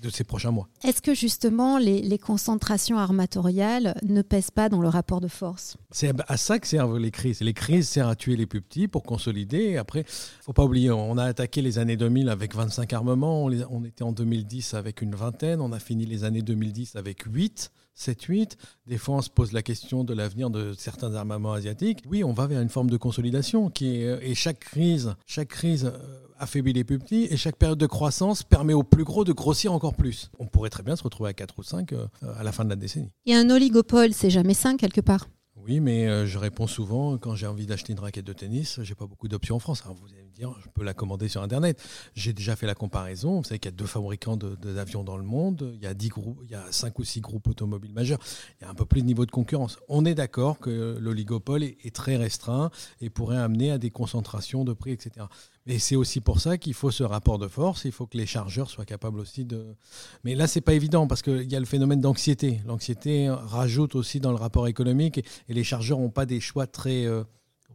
De 0.00 0.10
ces 0.10 0.24
prochains 0.24 0.50
mois. 0.50 0.68
Est-ce 0.84 1.02
que 1.02 1.14
justement 1.14 1.78
les, 1.78 2.18
concentrations 2.18 2.98
armatoriales 2.98 3.94
ne 4.02 4.22
pèsent 4.22 4.50
pas 4.50 4.68
dans 4.68 4.80
le 4.80 4.88
rapport 4.88 5.20
de 5.20 5.28
force? 5.28 5.76
C'est 5.90 6.12
à 6.28 6.36
ça 6.36 6.58
que 6.58 6.66
servent 6.66 6.98
les 6.98 7.10
crises. 7.10 7.40
Les 7.40 7.54
crises 7.54 7.88
servent 7.88 8.10
à 8.10 8.16
tuer 8.16 8.36
les 8.36 8.46
plus 8.46 8.60
petits 8.60 8.88
pour 8.88 9.02
consolider. 9.02 9.76
Après, 9.76 10.04
faut 10.06 10.52
pas 10.52 10.64
oublier, 10.64 10.90
on 10.90 11.16
a 11.16 11.24
attaqué 11.24 11.62
les 11.62 11.78
années 11.78 11.96
2000 11.96 12.28
avec 12.28 12.54
25 12.54 12.92
armements, 12.92 13.44
on, 13.44 13.52
on 13.70 13.84
était 13.84 14.02
en 14.02 14.12
2010 14.12 14.74
avec 14.74 15.02
une 15.02 15.14
vingtaine, 15.14 15.60
on 15.60 15.72
a 15.72 15.78
fini 15.78 16.06
les 16.06 16.24
années 16.24 16.42
2010 16.42 16.96
avec 16.96 17.22
8. 17.22 17.70
7-8. 17.98 18.52
Des 18.86 18.96
fois, 18.96 19.16
on 19.16 19.22
se 19.22 19.30
pose 19.30 19.52
la 19.52 19.62
question 19.62 20.04
de 20.04 20.14
l'avenir 20.14 20.50
de 20.50 20.72
certains 20.78 21.14
armements 21.14 21.52
asiatiques. 21.52 22.04
Oui, 22.08 22.22
on 22.22 22.32
va 22.32 22.46
vers 22.46 22.60
une 22.60 22.68
forme 22.68 22.90
de 22.90 22.96
consolidation 22.96 23.70
qui 23.70 24.02
est, 24.02 24.18
et 24.22 24.34
chaque 24.34 24.60
crise, 24.60 25.16
chaque 25.26 25.48
crise 25.48 25.86
euh, 25.86 25.98
affaiblit 26.38 26.72
les 26.72 26.84
plus 26.84 26.98
petits 26.98 27.26
et 27.30 27.36
chaque 27.36 27.56
période 27.56 27.78
de 27.78 27.86
croissance 27.86 28.42
permet 28.42 28.72
aux 28.72 28.82
plus 28.82 29.04
gros 29.04 29.24
de 29.24 29.32
grossir 29.32 29.72
encore 29.72 29.94
plus. 29.94 30.30
On 30.38 30.46
pourrait 30.46 30.70
très 30.70 30.82
bien 30.82 30.96
se 30.96 31.02
retrouver 31.02 31.30
à 31.30 31.32
4 31.32 31.58
ou 31.58 31.62
5 31.62 31.92
euh, 31.92 32.06
à 32.36 32.42
la 32.42 32.52
fin 32.52 32.64
de 32.64 32.70
la 32.70 32.76
décennie. 32.76 33.12
Et 33.26 33.34
un 33.34 33.50
oligopole, 33.50 34.12
c'est 34.12 34.30
jamais 34.30 34.54
5 34.54 34.78
quelque 34.78 35.00
part 35.00 35.28
oui, 35.68 35.80
mais 35.80 36.06
euh, 36.06 36.24
je 36.24 36.38
réponds 36.38 36.66
souvent 36.66 37.18
quand 37.18 37.34
j'ai 37.34 37.46
envie 37.46 37.66
d'acheter 37.66 37.92
une 37.92 37.98
raquette 37.98 38.24
de 38.24 38.32
tennis, 38.32 38.80
j'ai 38.82 38.94
pas 38.94 39.06
beaucoup 39.06 39.28
d'options 39.28 39.56
en 39.56 39.58
France. 39.58 39.82
Alors 39.84 39.96
vous 39.96 40.14
allez 40.14 40.27
je 40.38 40.68
peux 40.74 40.84
la 40.84 40.94
commander 40.94 41.28
sur 41.28 41.42
Internet. 41.42 41.82
J'ai 42.14 42.32
déjà 42.32 42.56
fait 42.56 42.66
la 42.66 42.74
comparaison. 42.74 43.38
Vous 43.38 43.44
savez 43.44 43.58
qu'il 43.58 43.70
y 43.70 43.74
a 43.74 43.76
deux 43.76 43.86
fabricants 43.86 44.36
d'avions 44.36 45.04
dans 45.04 45.16
le 45.16 45.22
monde. 45.24 45.74
Il 45.74 45.82
y 45.82 46.54
a 46.54 46.62
cinq 46.70 46.98
ou 46.98 47.04
six 47.04 47.20
groupes 47.20 47.48
automobiles 47.48 47.92
majeurs. 47.92 48.18
Il 48.60 48.64
y 48.64 48.66
a 48.66 48.70
un 48.70 48.74
peu 48.74 48.84
plus 48.84 49.02
de 49.02 49.06
niveau 49.06 49.26
de 49.26 49.30
concurrence. 49.30 49.78
On 49.88 50.04
est 50.04 50.14
d'accord 50.14 50.58
que 50.58 50.98
l'oligopole 51.00 51.62
est, 51.62 51.94
très 51.94 52.16
restreint 52.16 52.70
et 53.00 53.10
pourrait 53.10 53.38
amener 53.38 53.70
à 53.70 53.78
des 53.78 53.90
concentrations 53.90 54.64
de 54.64 54.72
prix, 54.72 54.92
etc. 54.92 55.26
Et 55.66 55.78
c'est 55.78 55.96
aussi 55.96 56.20
pour 56.20 56.40
ça 56.40 56.58
qu'il 56.58 56.74
faut 56.74 56.90
ce 56.90 57.02
rapport 57.02 57.38
de 57.38 57.48
force. 57.48 57.84
Il 57.84 57.92
faut 57.92 58.06
que 58.06 58.16
les 58.16 58.26
chargeurs 58.26 58.70
soient 58.70 58.84
capables 58.84 59.20
aussi 59.20 59.44
de. 59.44 59.74
Mais 60.24 60.34
là, 60.34 60.46
c'est 60.46 60.60
pas 60.60 60.74
évident 60.74 61.06
parce 61.06 61.22
qu'il 61.22 61.50
y 61.50 61.56
a 61.56 61.60
le 61.60 61.66
phénomène 61.66 62.00
d'anxiété. 62.00 62.60
L'anxiété 62.66 63.28
rajoute 63.30 63.94
aussi 63.94 64.20
dans 64.20 64.30
le 64.30 64.36
rapport 64.36 64.68
économique 64.68 65.18
et, 65.18 65.54
les 65.54 65.64
chargeurs 65.64 65.98
n'ont 65.98 66.10
pas 66.10 66.26
des 66.26 66.40
choix 66.40 66.66
très. 66.66 67.04
Euh, 67.04 67.24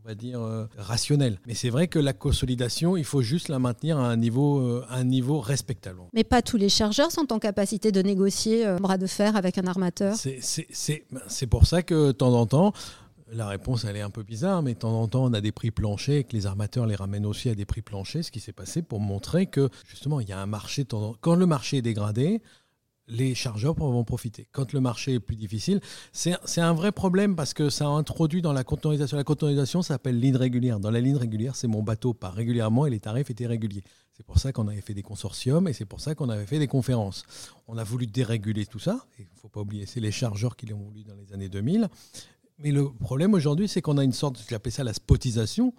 on 0.04 0.10
va 0.10 0.16
dire 0.16 0.42
euh, 0.42 0.66
rationnels. 0.78 1.40
Mais 1.48 1.54
c'est 1.54 1.70
vrai 1.70 1.88
que 1.88 2.00
la 2.00 2.14
consolidation, 2.14 2.98
il 2.98 3.06
faut 3.06 3.22
juste 3.22 3.48
la 3.48 3.60
maintenir 3.60 3.98
à 3.98 4.08
un 4.08 4.18
niveau, 4.18 4.60
euh, 4.60 4.86
un 4.90 5.04
niveau 5.04 5.40
respectable. 5.40 6.00
Mais 6.14 6.24
pas 6.24 6.42
tous 6.42 6.58
les 6.58 6.70
chargeurs 6.70 7.12
sont 7.12 7.32
en 7.32 7.40
capacité 7.40 7.92
de 7.92 8.02
négocier 8.02 8.66
bras 8.82 8.98
de 8.98 9.08
fer 9.08 9.36
avec 9.36 9.58
un 9.58 9.68
armateur. 9.68 10.16
C'est 10.16 11.48
pour 11.48 11.68
ça 11.68 11.84
que 11.84 12.08
de 12.08 12.12
temps 12.12 12.34
en 12.34 12.46
temps, 12.46 12.74
la 13.34 13.48
réponse, 13.48 13.86
elle 13.86 13.96
est 13.96 14.02
un 14.02 14.10
peu 14.10 14.24
bizarre, 14.24 14.62
mais 14.62 14.74
de 14.74 14.80
temps 14.80 15.00
en 15.00 15.08
temps, 15.08 15.24
on 15.24 15.34
a 15.34 15.42
des 15.42 15.52
prix 15.52 15.72
planchers 15.72 16.18
et 16.18 16.24
que 16.24 16.34
les 16.34 16.46
armateurs 16.46 16.86
les 16.86 16.96
ramènent 16.96 17.26
aussi 17.26 17.50
à 17.50 17.56
des 17.56 17.66
prix 17.66 17.82
planchers, 17.82 18.24
ce 18.24 18.32
qui 18.32 18.40
s'est 18.40 18.54
passé 18.54 18.82
pour 18.82 19.00
montrer 19.00 19.48
que, 19.48 19.70
justement, 19.88 20.20
il 20.20 20.30
y 20.30 20.34
a 20.34 20.40
un 20.40 20.46
marché. 20.46 20.86
Quand 21.22 21.36
le 21.36 21.46
marché 21.46 21.78
est 21.78 21.82
dégradé, 21.82 22.42
les 23.08 23.36
chargeurs 23.36 23.74
vont 23.74 24.04
profiter. 24.04 24.48
Quand 24.52 24.74
le 24.74 24.80
marché 24.80 25.16
est 25.16 25.20
plus 25.20 25.36
difficile, 25.36 25.82
c'est 26.12 26.62
un 26.62 26.74
vrai 26.74 26.92
problème 26.92 27.36
parce 27.36 27.54
que 27.54 27.70
ça 27.70 27.88
introduit 27.88 28.42
dans 28.42 28.54
la 28.54 28.64
conteneurisation. 28.64 29.18
La 29.18 29.24
conteneurisation 29.24 29.82
s'appelle 29.82 30.20
ligne 30.20 30.38
régulière. 30.38 30.80
Dans 30.80 30.92
la 30.92 31.02
ligne 31.02 31.18
régulière, 31.18 31.56
c'est 31.56 31.68
mon 31.68 31.84
bateau 31.84 32.14
part 32.14 32.34
régulièrement 32.34 32.86
et 32.86 32.90
les 32.90 33.00
tarifs 33.00 33.30
étaient 33.30 33.48
réguliers. 33.48 33.84
C'est 34.16 34.26
pour 34.26 34.40
ça 34.40 34.54
qu'on 34.54 34.68
avait 34.68 34.82
fait 34.82 34.94
des 34.94 35.02
consortiums 35.02 35.68
et 35.68 35.74
c'est 35.74 35.86
pour 35.86 36.00
ça 36.00 36.16
qu'on 36.16 36.30
avait 36.30 36.46
fait 36.46 36.60
des 36.60 36.68
conférences. 36.68 37.24
On 37.68 37.78
a 37.78 37.84
voulu 37.84 38.08
déréguler 38.08 38.66
tout 38.66 38.80
ça. 38.80 39.06
Il 39.20 39.26
ne 39.26 39.40
faut 39.42 39.50
pas 39.50 39.62
oublier, 39.62 39.86
c'est 39.86 40.00
les 40.00 40.12
chargeurs 40.12 40.56
qui 40.56 40.68
l'ont 40.68 40.78
voulu 40.78 41.04
dans 41.04 41.16
les 41.16 41.34
années 41.34 41.50
2000. 41.50 41.90
Mais 42.60 42.72
le 42.72 42.90
problème 42.92 43.34
aujourd'hui, 43.34 43.68
c'est 43.68 43.82
qu'on 43.82 43.98
a 43.98 44.04
une 44.04 44.14
sorte, 44.14 44.42
j'appelle 44.50 44.72
ça 44.72 44.84
la 44.84 44.94
spotisation. 44.94 45.74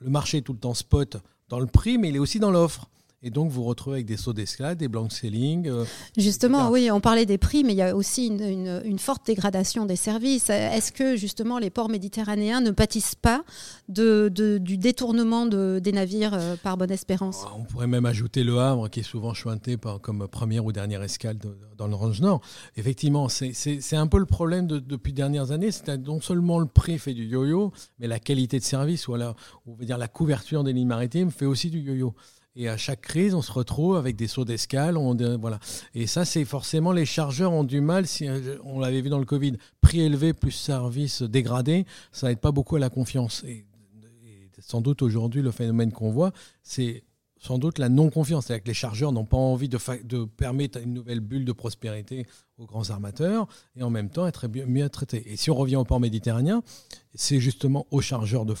Le 0.00 0.10
marché 0.10 0.38
est 0.38 0.42
tout 0.42 0.54
le 0.54 0.58
temps 0.58 0.74
spot 0.74 1.18
dans 1.48 1.60
le 1.60 1.66
prix, 1.66 1.98
mais 1.98 2.08
il 2.08 2.16
est 2.16 2.20
aussi 2.20 2.40
dans 2.40 2.50
l'offre. 2.50 2.88
Et 3.26 3.30
donc, 3.30 3.50
vous 3.50 3.64
retrouvez 3.64 3.96
avec 3.96 4.06
des 4.06 4.18
sauts 4.18 4.34
d'escalade, 4.34 4.76
des 4.76 4.86
blank 4.86 5.10
selling. 5.10 5.66
Euh, 5.66 5.86
justement, 6.14 6.68
oui, 6.68 6.90
on 6.90 7.00
parlait 7.00 7.24
des 7.24 7.38
prix, 7.38 7.64
mais 7.64 7.72
il 7.72 7.78
y 7.78 7.82
a 7.82 7.96
aussi 7.96 8.26
une, 8.26 8.98
forte 8.98 9.26
dégradation 9.26 9.86
des 9.86 9.96
services. 9.96 10.50
Est-ce 10.50 10.92
que, 10.92 11.16
justement, 11.16 11.58
les 11.58 11.70
ports 11.70 11.88
méditerranéens 11.88 12.60
ne 12.60 12.70
pâtissent 12.70 13.14
pas 13.14 13.42
de, 13.88 14.28
du 14.28 14.76
détournement 14.76 15.46
de, 15.46 15.80
des 15.82 15.92
navires 15.92 16.34
euh, 16.34 16.56
par 16.62 16.76
Bonne 16.76 16.90
Espérance? 16.90 17.46
On 17.56 17.64
pourrait 17.64 17.86
même 17.86 18.04
ajouter 18.04 18.44
le 18.44 18.58
Havre, 18.58 18.90
qui 18.90 19.00
est 19.00 19.04
souvent 19.04 19.32
chointé 19.32 19.78
par, 19.78 20.02
comme 20.02 20.28
première 20.28 20.66
ou 20.66 20.72
dernière 20.72 21.02
escale 21.02 21.38
dans 21.78 21.88
le 21.88 21.94
Range 21.94 22.20
Nord. 22.20 22.42
Effectivement, 22.76 23.30
c'est 23.30 23.96
un 23.96 24.06
peu 24.06 24.18
le 24.18 24.26
problème 24.26 24.66
de, 24.66 24.78
depuis 24.78 25.14
dernières 25.14 25.50
années. 25.50 25.70
C'est 25.70 25.96
non 25.96 26.20
seulement 26.20 26.58
le 26.58 26.66
prix 26.66 26.98
fait 26.98 27.14
du 27.14 27.24
yo-yo, 27.24 27.72
mais 27.98 28.06
la 28.06 28.18
qualité 28.18 28.58
de 28.58 28.64
service, 28.64 29.08
ou, 29.08 29.14
alors, 29.14 29.34
on 29.66 29.72
veut 29.72 29.86
dire 29.86 29.96
la 29.96 30.08
couverture 30.08 30.62
des 30.62 30.74
lignes 30.74 30.88
maritimes 30.88 31.30
fait 31.30 31.46
aussi 31.46 31.70
du 31.70 31.80
yo-yo. 31.80 32.14
Et 32.56 32.68
à 32.68 32.76
chaque 32.76 33.00
crise, 33.00 33.34
on 33.34 33.42
se 33.42 33.50
retrouve 33.50 33.96
avec 33.96 34.14
des 34.14 34.28
sauts 34.28 34.44
d'escale. 34.44 34.96
Voilà. 35.40 35.58
Et 35.94 36.06
ça, 36.06 36.24
c'est 36.24 36.44
forcément 36.44 36.92
les 36.92 37.06
chargeurs 37.06 37.52
ont 37.52 37.64
du 37.64 37.80
mal. 37.80 38.06
Si, 38.06 38.28
euh, 38.28 38.58
on 38.64 38.78
l'avait 38.78 39.00
vu 39.00 39.08
dans 39.08 39.18
le 39.18 39.24
Covid, 39.24 39.54
prix 39.80 40.00
élevé 40.00 40.32
plus 40.32 40.52
service 40.52 41.22
dégradé, 41.22 41.84
ça 42.12 42.28
n'aide 42.28 42.38
pas 42.38 42.52
beaucoup 42.52 42.76
à 42.76 42.78
la 42.78 42.90
confiance. 42.90 43.42
Et, 43.44 43.66
sans 44.60 44.80
doute 44.80 45.02
aujourd'hui, 45.02 45.42
le 45.42 45.50
phénomène 45.50 45.92
qu'on 45.92 46.10
voit, 46.10 46.32
c'est 46.62 47.02
sans 47.38 47.58
doute 47.58 47.78
la 47.78 47.88
non-confiance. 47.88 48.46
C'est-à-dire 48.46 48.62
que 48.62 48.68
les 48.68 48.74
chargeurs 48.74 49.10
n'ont 49.10 49.26
pas 49.26 49.36
envie 49.36 49.68
de, 49.68 49.78
de, 50.04 50.24
permettre 50.24 50.78
une 50.80 50.94
nouvelle 50.94 51.20
bulle 51.20 51.44
de 51.44 51.52
prospérité 51.52 52.26
aux 52.56 52.64
grands 52.64 52.88
armateurs 52.88 53.48
et 53.76 53.82
en 53.82 53.90
même 53.90 54.08
temps 54.08 54.26
être 54.26 54.46
mieux 54.48 54.88
traités. 54.88 55.30
Et 55.30 55.36
si 55.36 55.50
on 55.50 55.54
revient 55.56 55.76
au 55.76 55.84
port 55.84 56.00
méditerranéen, 56.00 56.62
c'est 57.14 57.40
justement 57.40 57.86
aux 57.90 58.00
chargeurs 58.00 58.46
de 58.46 58.54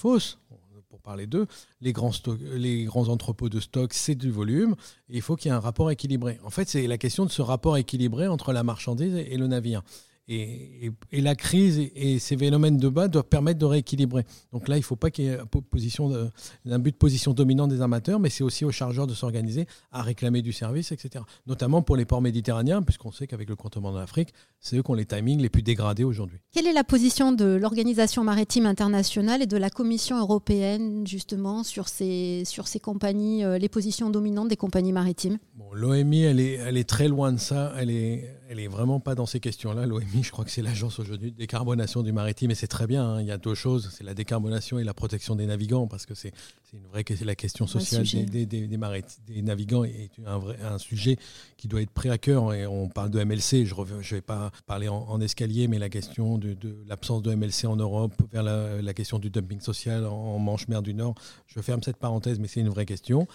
fausses 0.94 1.02
parler 1.02 1.26
d'eux, 1.26 1.46
les 1.80 1.92
grands, 1.92 3.08
entrepôts 3.08 3.48
de 3.48 3.60
stock, 3.60 3.92
c'est 3.92 4.14
du 4.14 4.30
volume. 4.30 4.74
Il 5.08 5.22
faut 5.22 5.36
qu'il 5.36 5.50
y 5.50 5.54
ait 5.54 5.56
un 5.56 5.60
rapport 5.60 5.90
équilibré. 5.90 6.38
En 6.44 6.50
fait, 6.50 6.68
c'est 6.68 6.86
la 6.86 6.98
question 6.98 7.24
de 7.24 7.30
ce 7.30 7.42
rapport 7.42 7.76
équilibré 7.76 8.28
entre 8.28 8.52
la 8.52 8.62
marchandise 8.62 9.14
et 9.14 9.36
le 9.36 9.46
navire. 9.46 9.82
Et, 10.26 10.92
la 11.12 11.34
crise 11.34 11.78
et, 11.94 12.18
ces 12.18 12.36
phénomènes 12.36 12.78
de 12.78 12.88
bas 12.88 13.08
doivent 13.08 13.24
permettre 13.24 13.58
de 13.58 13.66
rééquilibrer. 13.66 14.24
Donc 14.52 14.68
là, 14.68 14.76
il 14.76 14.80
ne 14.80 14.84
faut 14.84 14.96
pas 14.96 15.10
qu'il 15.10 15.24
y 15.26 15.28
ait 15.28 15.38
position 15.70 16.30
un 16.68 16.78
but 16.78 16.92
de 16.92 16.96
position 16.96 17.34
dominante 17.34 17.70
des 17.70 17.82
amateurs, 17.82 18.18
mais 18.18 18.30
c'est 18.30 18.44
aussi 18.44 18.64
aux 18.64 18.70
chargeurs 18.70 19.06
de 19.06 19.14
s'organiser 19.14 19.66
à 19.92 20.02
réclamer 20.02 20.42
du 20.42 20.52
service, 20.52 20.92
etc. 20.92 21.24
Notamment 21.46 21.82
pour 21.82 21.96
les 21.96 22.04
ports 22.04 22.22
méditerranéens, 22.22 22.82
puisqu'on 22.82 23.12
sait 23.12 23.26
qu'avec 23.26 23.48
le 23.48 23.56
comptement 23.56 23.92
de 23.92 23.98
l'Afrique, 23.98 24.30
c'est 24.60 24.76
eux 24.76 24.82
qui 24.82 24.90
ont 24.90 24.94
les 24.94 25.06
timings 25.06 25.40
les 25.40 25.48
plus 25.48 25.62
dégradés 25.62 26.04
aujourd'hui. 26.04 26.38
Quelle 26.52 26.66
est 26.66 26.72
la 26.72 26.84
position 26.84 27.32
de 27.32 27.44
l'Organisation 27.44 28.24
maritime 28.24 28.66
internationale 28.66 29.42
et 29.42 29.46
de 29.46 29.56
la 29.56 29.70
Commission 29.70 30.18
européenne, 30.18 31.06
justement, 31.06 31.62
sur 31.64 31.88
ces, 31.88 32.44
sur 32.44 32.66
ces 32.66 32.80
compagnies, 32.80 33.44
euh, 33.44 33.58
les 33.58 33.68
positions 33.68 34.10
dominantes 34.10 34.48
des 34.48 34.56
compagnies 34.56 34.92
maritimes? 34.92 35.38
L'OMI, 35.72 36.22
elle 36.22 36.40
est, 36.40 36.54
elle 36.54 36.76
est 36.76 36.88
très 36.88 37.08
loin 37.08 37.32
de 37.32 37.38
ça. 37.38 37.72
Elle 37.76 37.90
est, 37.90 38.30
elle 38.54 38.60
est 38.60 38.68
vraiment 38.68 39.00
pas 39.00 39.14
dans 39.14 39.26
ces 39.26 39.40
questions-là. 39.40 39.84
L'OMI, 39.86 40.22
je 40.22 40.30
crois 40.30 40.44
que 40.44 40.50
c'est 40.50 40.62
l'agence 40.62 40.98
aujourd'hui 41.00 41.32
de 41.32 41.36
décarbonation 41.36 42.02
du 42.02 42.12
maritime, 42.12 42.50
et 42.50 42.54
c'est 42.54 42.68
très 42.68 42.86
bien. 42.86 43.04
Hein. 43.04 43.20
Il 43.20 43.26
y 43.26 43.32
a 43.32 43.38
deux 43.38 43.54
choses, 43.54 43.90
c'est 43.92 44.04
la 44.04 44.14
décarbonation 44.14 44.78
et 44.78 44.84
la 44.84 44.94
protection 44.94 45.34
des 45.34 45.46
navigants, 45.46 45.86
parce 45.86 46.06
que 46.06 46.14
c'est 46.14 46.32
une 46.74 46.86
vraie 46.88 47.04
la 47.24 47.34
question 47.36 47.66
sociale 47.66 48.04
des, 48.04 48.46
des, 48.46 48.66
des, 48.66 49.42
navigants 49.42 49.84
est 49.84 50.10
un, 50.26 50.38
vrai, 50.38 50.56
un 50.62 50.78
sujet 50.78 51.16
qui 51.56 51.68
doit 51.68 51.80
être 51.82 51.90
pris 51.90 52.10
à 52.10 52.18
cœur. 52.18 52.52
Et 52.52 52.66
on 52.66 52.88
parle 52.88 53.10
de 53.10 53.22
MLC, 53.22 53.64
je 53.64 53.74
ne 53.74 54.02
vais 54.02 54.20
pas 54.20 54.50
parler 54.66 54.88
en, 54.88 55.20
escalier, 55.20 55.68
mais 55.68 55.78
la 55.78 55.88
question 55.88 56.38
de, 56.38 56.56
l'absence 56.86 57.22
de 57.22 57.34
MLC 57.34 57.66
en 57.66 57.76
Europe, 57.76 58.12
vers 58.32 58.42
la, 58.42 58.94
question 58.94 59.18
du 59.18 59.30
dumping 59.30 59.60
social 59.60 60.06
en, 60.06 60.38
Manche-Mer 60.38 60.82
du 60.82 60.94
Nord. 60.94 61.14
Je 61.46 61.60
ferme 61.60 61.82
cette 61.82 61.96
parenthèse, 61.96 62.38
mais 62.38 62.48
c'est 62.48 62.60
une 62.60 62.68
vraie 62.68 62.86
question. 62.86 63.26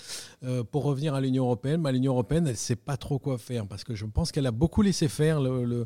Euh, 0.43 0.63
pour 0.63 0.83
revenir 0.83 1.13
à 1.13 1.21
l'Union 1.21 1.45
européenne, 1.45 1.81
bah, 1.81 1.91
l'Union 1.91 2.13
européenne, 2.13 2.45
elle 2.45 2.53
ne 2.53 2.57
sait 2.57 2.75
pas 2.75 2.97
trop 2.97 3.19
quoi 3.19 3.37
faire, 3.37 3.65
parce 3.67 3.83
que 3.83 3.95
je 3.95 4.05
pense 4.05 4.31
qu'elle 4.31 4.47
a 4.47 4.51
beaucoup 4.51 4.81
laissé 4.81 5.07
faire 5.07 5.39
le, 5.39 5.85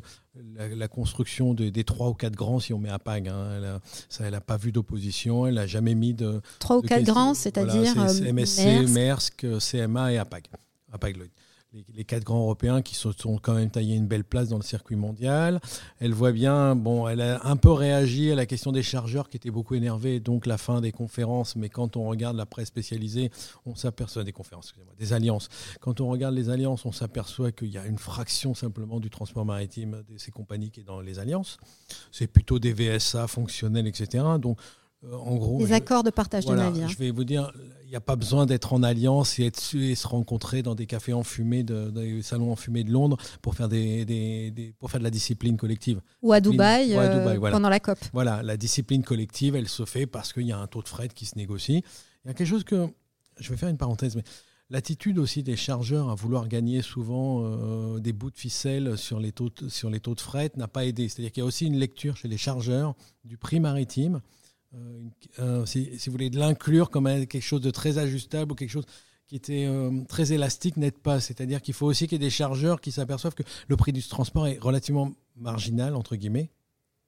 la, 0.56 0.88
construction 0.88 1.54
des, 1.54 1.84
trois 1.84 2.08
ou 2.08 2.14
quatre 2.14 2.34
grands, 2.34 2.60
si 2.60 2.72
on 2.72 2.78
met 2.78 2.90
à 2.90 2.98
PAG. 2.98 3.28
Hein. 3.28 3.80
Elle 4.20 4.30
n'a 4.30 4.40
pas 4.40 4.56
vu 4.56 4.72
d'opposition, 4.72 5.46
elle 5.46 5.54
n'a 5.54 5.66
jamais 5.66 5.94
mis 5.94 6.14
de. 6.14 6.40
Trois 6.58 6.78
ou 6.78 6.82
quatre 6.82 7.04
grands, 7.04 7.34
c'est-à-dire. 7.34 7.94
MSC, 7.96 8.88
Maersk, 8.88 9.46
CMA 9.60 10.12
et 10.12 10.18
APAG. 10.18 10.46
APAG 10.92 11.16
Lloyd 11.16 11.30
les, 11.94 12.04
quatre 12.04 12.24
grands 12.24 12.40
européens 12.40 12.82
qui 12.82 12.94
se 12.94 13.10
sont 13.12 13.38
quand 13.38 13.54
même 13.54 13.70
taillés 13.70 13.96
une 13.96 14.06
belle 14.06 14.24
place 14.24 14.48
dans 14.48 14.56
le 14.56 14.62
circuit 14.62 14.96
mondial. 14.96 15.60
Elle 15.98 16.12
voit 16.12 16.32
bien, 16.32 16.76
bon, 16.76 17.08
elle 17.08 17.20
a 17.20 17.46
un 17.46 17.56
peu 17.56 17.70
réagi 17.70 18.30
à 18.30 18.34
la 18.34 18.46
question 18.46 18.72
des 18.72 18.82
chargeurs 18.82 19.28
qui 19.28 19.36
étaient 19.36 19.50
beaucoup 19.50 19.74
énervés, 19.74 20.20
donc 20.20 20.46
la 20.46 20.58
fin 20.58 20.80
des 20.80 20.92
conférences. 20.92 21.56
Mais 21.56 21.68
quand 21.68 21.96
on 21.96 22.04
regarde 22.04 22.36
la 22.36 22.46
presse 22.46 22.68
spécialisée, 22.68 23.30
on 23.66 23.74
s'aperçoit 23.74 24.24
des 24.24 24.32
conférences, 24.32 24.74
des 24.98 25.12
alliances. 25.12 25.48
Quand 25.80 26.00
on 26.00 26.08
regarde 26.08 26.34
les 26.34 26.48
alliances, 26.48 26.84
on 26.86 26.92
s'aperçoit 26.92 27.52
qu'il 27.52 27.68
y 27.68 27.78
a 27.78 27.86
une 27.86 27.98
fraction 27.98 28.54
simplement 28.54 29.00
du 29.00 29.10
transport 29.10 29.44
maritime 29.44 30.02
de 30.08 30.18
ces 30.18 30.30
compagnies 30.30 30.70
qui 30.70 30.80
est 30.80 30.84
dans 30.84 31.00
les 31.00 31.18
alliances. 31.18 31.58
C'est 32.12 32.26
plutôt 32.26 32.58
des 32.58 32.72
VSA 32.72 33.26
fonctionnels, 33.26 33.86
etc. 33.86 34.24
Donc 34.38 34.58
en 35.12 35.36
gros, 35.36 35.58
des 35.58 35.72
accords 35.72 36.02
de 36.02 36.10
partage 36.10 36.46
de 36.46 36.54
navires. 36.54 36.88
Je 36.88 36.96
vais 36.96 37.10
vous 37.10 37.24
dire, 37.24 37.52
il 37.84 37.90
n'y 37.90 37.96
a 37.96 38.00
pas 38.00 38.16
besoin 38.16 38.46
d'être 38.46 38.72
en 38.72 38.82
alliance 38.82 39.38
et, 39.38 39.46
être, 39.46 39.74
et 39.74 39.94
se 39.94 40.06
rencontrer 40.06 40.62
dans 40.62 40.74
des 40.74 40.86
cafés 40.86 41.12
enfumés, 41.12 41.62
de, 41.62 41.90
des 41.90 42.22
salons 42.22 42.50
enfumés 42.50 42.84
de 42.84 42.90
Londres 42.90 43.16
pour 43.42 43.54
faire, 43.54 43.68
des, 43.68 44.74
pour 44.78 44.90
faire 44.90 45.00
de 45.00 45.04
la 45.04 45.10
discipline 45.10 45.56
collective. 45.56 46.00
Ou 46.22 46.32
à 46.32 46.40
Dubaï, 46.40 46.94
euh, 46.96 47.38
pendant 47.50 47.68
la 47.68 47.80
COP. 47.80 47.98
Voilà, 48.12 48.42
la 48.42 48.56
discipline 48.56 49.02
collective, 49.02 49.54
elle 49.56 49.68
se 49.68 49.84
fait 49.84 50.06
parce 50.06 50.32
qu'il 50.32 50.46
y 50.46 50.52
a 50.52 50.58
un 50.58 50.66
taux 50.66 50.82
de 50.82 50.88
fret 50.88 51.08
qui 51.08 51.26
se 51.26 51.36
négocie. 51.36 51.84
Il 52.24 52.28
y 52.28 52.30
a 52.30 52.34
quelque 52.34 52.48
chose 52.48 52.64
que, 52.64 52.88
je 53.38 53.50
vais 53.50 53.56
faire 53.56 53.68
une 53.68 53.78
parenthèse, 53.78 54.16
mais 54.16 54.24
L'attitude 54.70 55.18
aussi 55.18 55.42
des 55.42 55.56
chargeurs 55.56 56.08
à 56.08 56.14
vouloir 56.14 56.48
gagner 56.48 56.80
souvent 56.80 57.42
euh, 57.44 57.98
des 57.98 58.14
bouts 58.14 58.30
de 58.30 58.36
ficelle 58.36 58.96
sur 58.96 59.20
les 59.20 59.30
taux, 59.30 59.50
sur 59.68 59.90
les 59.90 60.00
taux 60.00 60.14
de 60.14 60.20
fret 60.20 60.50
n'a 60.56 60.68
pas 60.68 60.86
aidé. 60.86 61.08
C'est-à-dire 61.08 61.32
qu'il 61.32 61.42
y 61.42 61.44
a 61.44 61.46
aussi 61.46 61.66
une 61.66 61.76
lecture 61.76 62.16
chez 62.16 62.28
les 62.28 62.38
chargeurs 62.38 62.94
du 63.24 63.36
prix 63.36 63.60
maritime 63.60 64.22
euh, 64.74 65.00
euh, 65.38 65.66
si, 65.66 65.90
vous 66.06 66.12
voulez, 66.12 66.30
de 66.30 66.38
l'inclure 66.38 66.90
comme 66.90 67.06
quelque 67.26 67.40
chose 67.40 67.60
de 67.60 67.70
très 67.70 67.98
ajustable 67.98 68.52
ou 68.52 68.54
quelque 68.54 68.70
chose 68.70 68.86
qui 69.26 69.36
était 69.36 69.66
euh, 69.66 70.02
très 70.08 70.32
élastique 70.32 70.76
n'aide 70.76 70.98
pas. 70.98 71.20
C'est-à-dire 71.20 71.62
qu'il 71.62 71.74
faut 71.74 71.86
aussi 71.86 72.06
qu'il 72.06 72.20
y 72.20 72.24
ait 72.24 72.26
des 72.26 72.30
chargeurs 72.30 72.80
qui 72.80 72.92
s'aperçoivent 72.92 73.34
que 73.34 73.42
le 73.68 73.76
prix 73.76 73.92
du 73.92 74.02
transport 74.06 74.46
est 74.46 74.58
relativement 74.60 75.12
marginal, 75.36 75.94
entre 75.94 76.16
guillemets, 76.16 76.50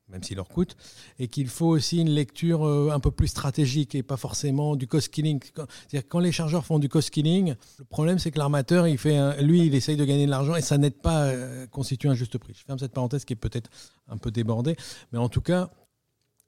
même 0.08 0.22
s'il 0.22 0.36
leur 0.36 0.48
coûte, 0.48 0.76
et 1.18 1.28
qu'il 1.28 1.48
faut 1.48 1.66
aussi 1.66 1.98
une 2.00 2.10
lecture 2.10 2.64
un 2.64 3.00
peu 3.00 3.10
plus 3.10 3.28
stratégique 3.28 3.94
et 3.94 4.02
pas 4.02 4.16
forcément 4.16 4.76
du 4.76 4.86
cost 4.86 5.08
killing. 5.08 5.40
C'est-à-dire 5.42 6.08
quand 6.08 6.20
les 6.20 6.32
chargeurs 6.32 6.64
font 6.64 6.78
du 6.78 6.88
cost 6.88 7.10
killing, 7.10 7.54
le 7.78 7.84
problème 7.84 8.18
c'est 8.18 8.30
que 8.30 8.38
l'armateur, 8.38 8.88
il 8.88 8.98
fait, 8.98 9.42
lui, 9.42 9.66
il 9.66 9.74
essaye 9.74 9.96
de 9.96 10.04
gagner 10.04 10.26
de 10.26 10.30
l'argent 10.30 10.56
et 10.56 10.62
ça 10.62 10.78
n'aide 10.78 11.00
pas 11.00 11.30
à 11.30 11.66
constituer 11.66 12.08
un 12.08 12.14
juste 12.14 12.38
prix. 12.38 12.54
Je 12.54 12.64
ferme 12.64 12.78
cette 12.78 12.92
parenthèse 12.92 13.24
qui 13.24 13.34
est 13.34 13.36
peut-être 13.36 13.68
un 14.08 14.16
peu 14.16 14.30
débordée, 14.30 14.76
mais 15.12 15.18
en 15.18 15.28
tout 15.28 15.42
cas, 15.42 15.70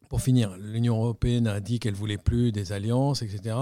pour 0.08 0.22
finir, 0.22 0.56
l'Union 0.58 0.96
européenne 0.96 1.46
a 1.46 1.60
dit 1.60 1.78
qu'elle 1.78 1.94
voulait 1.94 2.18
plus 2.18 2.52
des 2.52 2.72
alliances, 2.72 3.22
etc. 3.22 3.56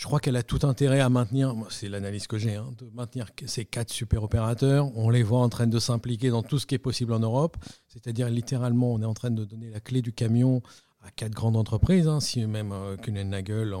Je 0.00 0.06
crois 0.06 0.18
qu'elle 0.18 0.36
a 0.36 0.42
tout 0.42 0.60
intérêt 0.62 1.00
à 1.00 1.10
maintenir, 1.10 1.54
c'est 1.68 1.88
l'analyse 1.88 2.26
que 2.26 2.38
j'ai, 2.38 2.56
hein, 2.56 2.70
de 2.78 2.88
maintenir 2.94 3.26
ces 3.44 3.66
quatre 3.66 3.90
super 3.90 4.22
opérateurs. 4.22 4.90
On 4.96 5.10
les 5.10 5.22
voit 5.22 5.40
en 5.40 5.50
train 5.50 5.66
de 5.66 5.78
s'impliquer 5.78 6.30
dans 6.30 6.42
tout 6.42 6.58
ce 6.58 6.64
qui 6.64 6.74
est 6.74 6.78
possible 6.78 7.12
en 7.12 7.18
Europe. 7.18 7.58
C'est-à-dire 7.86 8.30
littéralement, 8.30 8.92
on 8.94 9.02
est 9.02 9.06
en 9.06 9.12
train 9.12 9.30
de 9.30 9.44
donner 9.44 9.68
la 9.68 9.80
clé 9.80 10.00
du 10.00 10.12
camion 10.12 10.62
à 11.02 11.10
quatre 11.10 11.34
grandes 11.34 11.56
entreprises. 11.56 12.08
Hein, 12.08 12.20
si 12.20 12.46
même 12.46 12.72
euh, 12.72 12.96
Kuehne-Nagel, 12.96 13.74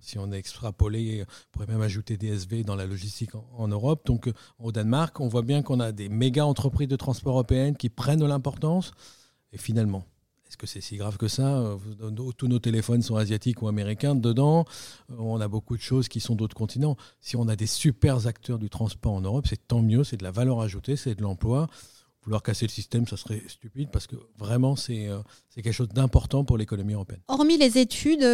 si 0.00 0.18
on 0.18 0.32
est 0.32 0.38
extrapolé, 0.38 1.24
on 1.26 1.50
pourrait 1.52 1.66
même 1.66 1.82
ajouter 1.82 2.16
DSV 2.16 2.64
dans 2.64 2.76
la 2.76 2.86
logistique 2.86 3.34
en, 3.34 3.46
en 3.54 3.68
Europe. 3.68 4.06
Donc 4.06 4.28
euh, 4.28 4.32
au 4.58 4.72
Danemark, 4.72 5.20
on 5.20 5.28
voit 5.28 5.42
bien 5.42 5.62
qu'on 5.62 5.80
a 5.80 5.92
des 5.92 6.08
méga 6.08 6.46
entreprises 6.46 6.88
de 6.88 6.96
transport 6.96 7.34
européennes 7.34 7.76
qui 7.76 7.90
prennent 7.90 8.20
de 8.20 8.24
l'importance. 8.24 8.92
Et 9.52 9.58
finalement, 9.58 10.04
est-ce 10.50 10.56
que 10.56 10.66
c'est 10.66 10.80
si 10.80 10.96
grave 10.96 11.16
que 11.16 11.28
ça 11.28 11.58
euh, 11.58 11.76
Tous 12.36 12.48
nos 12.48 12.58
téléphones 12.58 13.02
sont 13.02 13.14
asiatiques 13.14 13.62
ou 13.62 13.68
américains. 13.68 14.16
Dedans, 14.16 14.64
euh, 15.10 15.14
on 15.20 15.40
a 15.40 15.46
beaucoup 15.46 15.76
de 15.76 15.80
choses 15.80 16.08
qui 16.08 16.18
sont 16.18 16.34
d'autres 16.34 16.56
continents. 16.56 16.96
Si 17.20 17.36
on 17.36 17.46
a 17.46 17.54
des 17.54 17.68
super 17.68 18.26
acteurs 18.26 18.58
du 18.58 18.68
transport 18.68 19.12
en 19.12 19.20
Europe, 19.20 19.46
c'est 19.48 19.68
tant 19.68 19.80
mieux, 19.80 20.02
c'est 20.02 20.16
de 20.16 20.24
la 20.24 20.32
valeur 20.32 20.60
ajoutée, 20.60 20.96
c'est 20.96 21.14
de 21.14 21.22
l'emploi. 21.22 21.68
vouloir 22.24 22.42
casser 22.42 22.66
le 22.66 22.70
système, 22.72 23.06
ça 23.06 23.16
serait 23.16 23.44
stupide 23.46 23.90
parce 23.92 24.08
que 24.08 24.16
vraiment, 24.36 24.74
c'est 24.74 25.08
quelque 25.54 25.70
chose 25.70 25.88
d'important 25.88 26.44
pour 26.44 26.58
l'économie 26.58 26.94
européenne. 26.94 27.20
Hormis 27.28 27.56
les 27.56 27.78
études, 27.78 28.26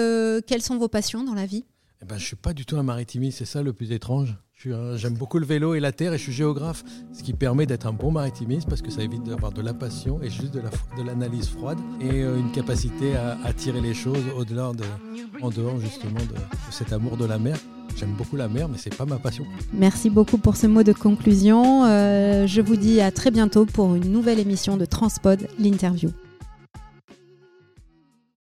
quelles 0.46 0.62
sont 0.62 0.78
vos 0.78 0.88
passions 0.88 1.22
dans 1.22 1.34
la 1.34 1.44
vie? 1.44 1.66
Eh 2.00 2.06
ben, 2.06 2.16
Je 2.16 2.22
ne 2.22 2.26
suis 2.28 2.36
pas 2.36 2.54
du 2.54 2.64
tout 2.64 2.78
un 2.78 2.82
maritimiste, 2.82 3.38
c'est 3.38 3.44
ça 3.44 3.62
le 3.62 3.74
plus 3.74 3.92
étrange? 3.92 4.38
J'aime 4.64 5.14
beaucoup 5.14 5.38
le 5.38 5.44
vélo 5.44 5.74
et 5.74 5.80
la 5.80 5.92
terre 5.92 6.14
et 6.14 6.18
je 6.18 6.22
suis 6.22 6.32
géographe, 6.32 6.82
ce 7.12 7.22
qui 7.22 7.34
permet 7.34 7.66
d'être 7.66 7.86
un 7.86 7.92
bon 7.92 8.10
maritimiste 8.10 8.66
parce 8.66 8.80
que 8.80 8.90
ça 8.90 9.02
évite 9.02 9.22
d'avoir 9.22 9.52
de 9.52 9.60
la 9.60 9.74
passion 9.74 10.18
et 10.22 10.30
juste 10.30 10.54
de 10.54 11.02
l'analyse 11.04 11.50
froide 11.50 11.78
et 12.00 12.22
euh, 12.22 12.38
une 12.38 12.50
capacité 12.52 13.14
à, 13.16 13.52
tirer 13.52 13.82
les 13.82 13.92
choses 13.92 14.24
au-delà 14.34 14.72
de, 14.72 14.84
en 15.42 15.50
dehors 15.50 15.78
justement 15.78 16.20
de, 16.20 16.40
cet 16.70 16.94
amour 16.94 17.18
de 17.18 17.26
la 17.26 17.38
mer. 17.38 17.58
J'aime 17.96 18.14
beaucoup 18.16 18.36
la 18.36 18.48
mer, 18.48 18.68
mais 18.68 18.78
c'est 18.78 18.94
pas 18.94 19.04
ma 19.04 19.18
passion. 19.18 19.44
Merci 19.74 20.08
beaucoup 20.08 20.38
pour 20.38 20.56
ce 20.56 20.66
mot 20.66 20.82
de 20.82 20.92
conclusion. 20.92 21.84
Euh, 21.84 22.46
je 22.46 22.62
vous 22.62 22.76
dis 22.76 23.02
à 23.02 23.10
très 23.10 23.30
bientôt 23.30 23.66
pour 23.66 23.94
une 23.94 24.10
nouvelle 24.10 24.38
émission 24.38 24.78
de 24.78 24.86
Transpod, 24.86 25.48
l'interview. 25.58 26.10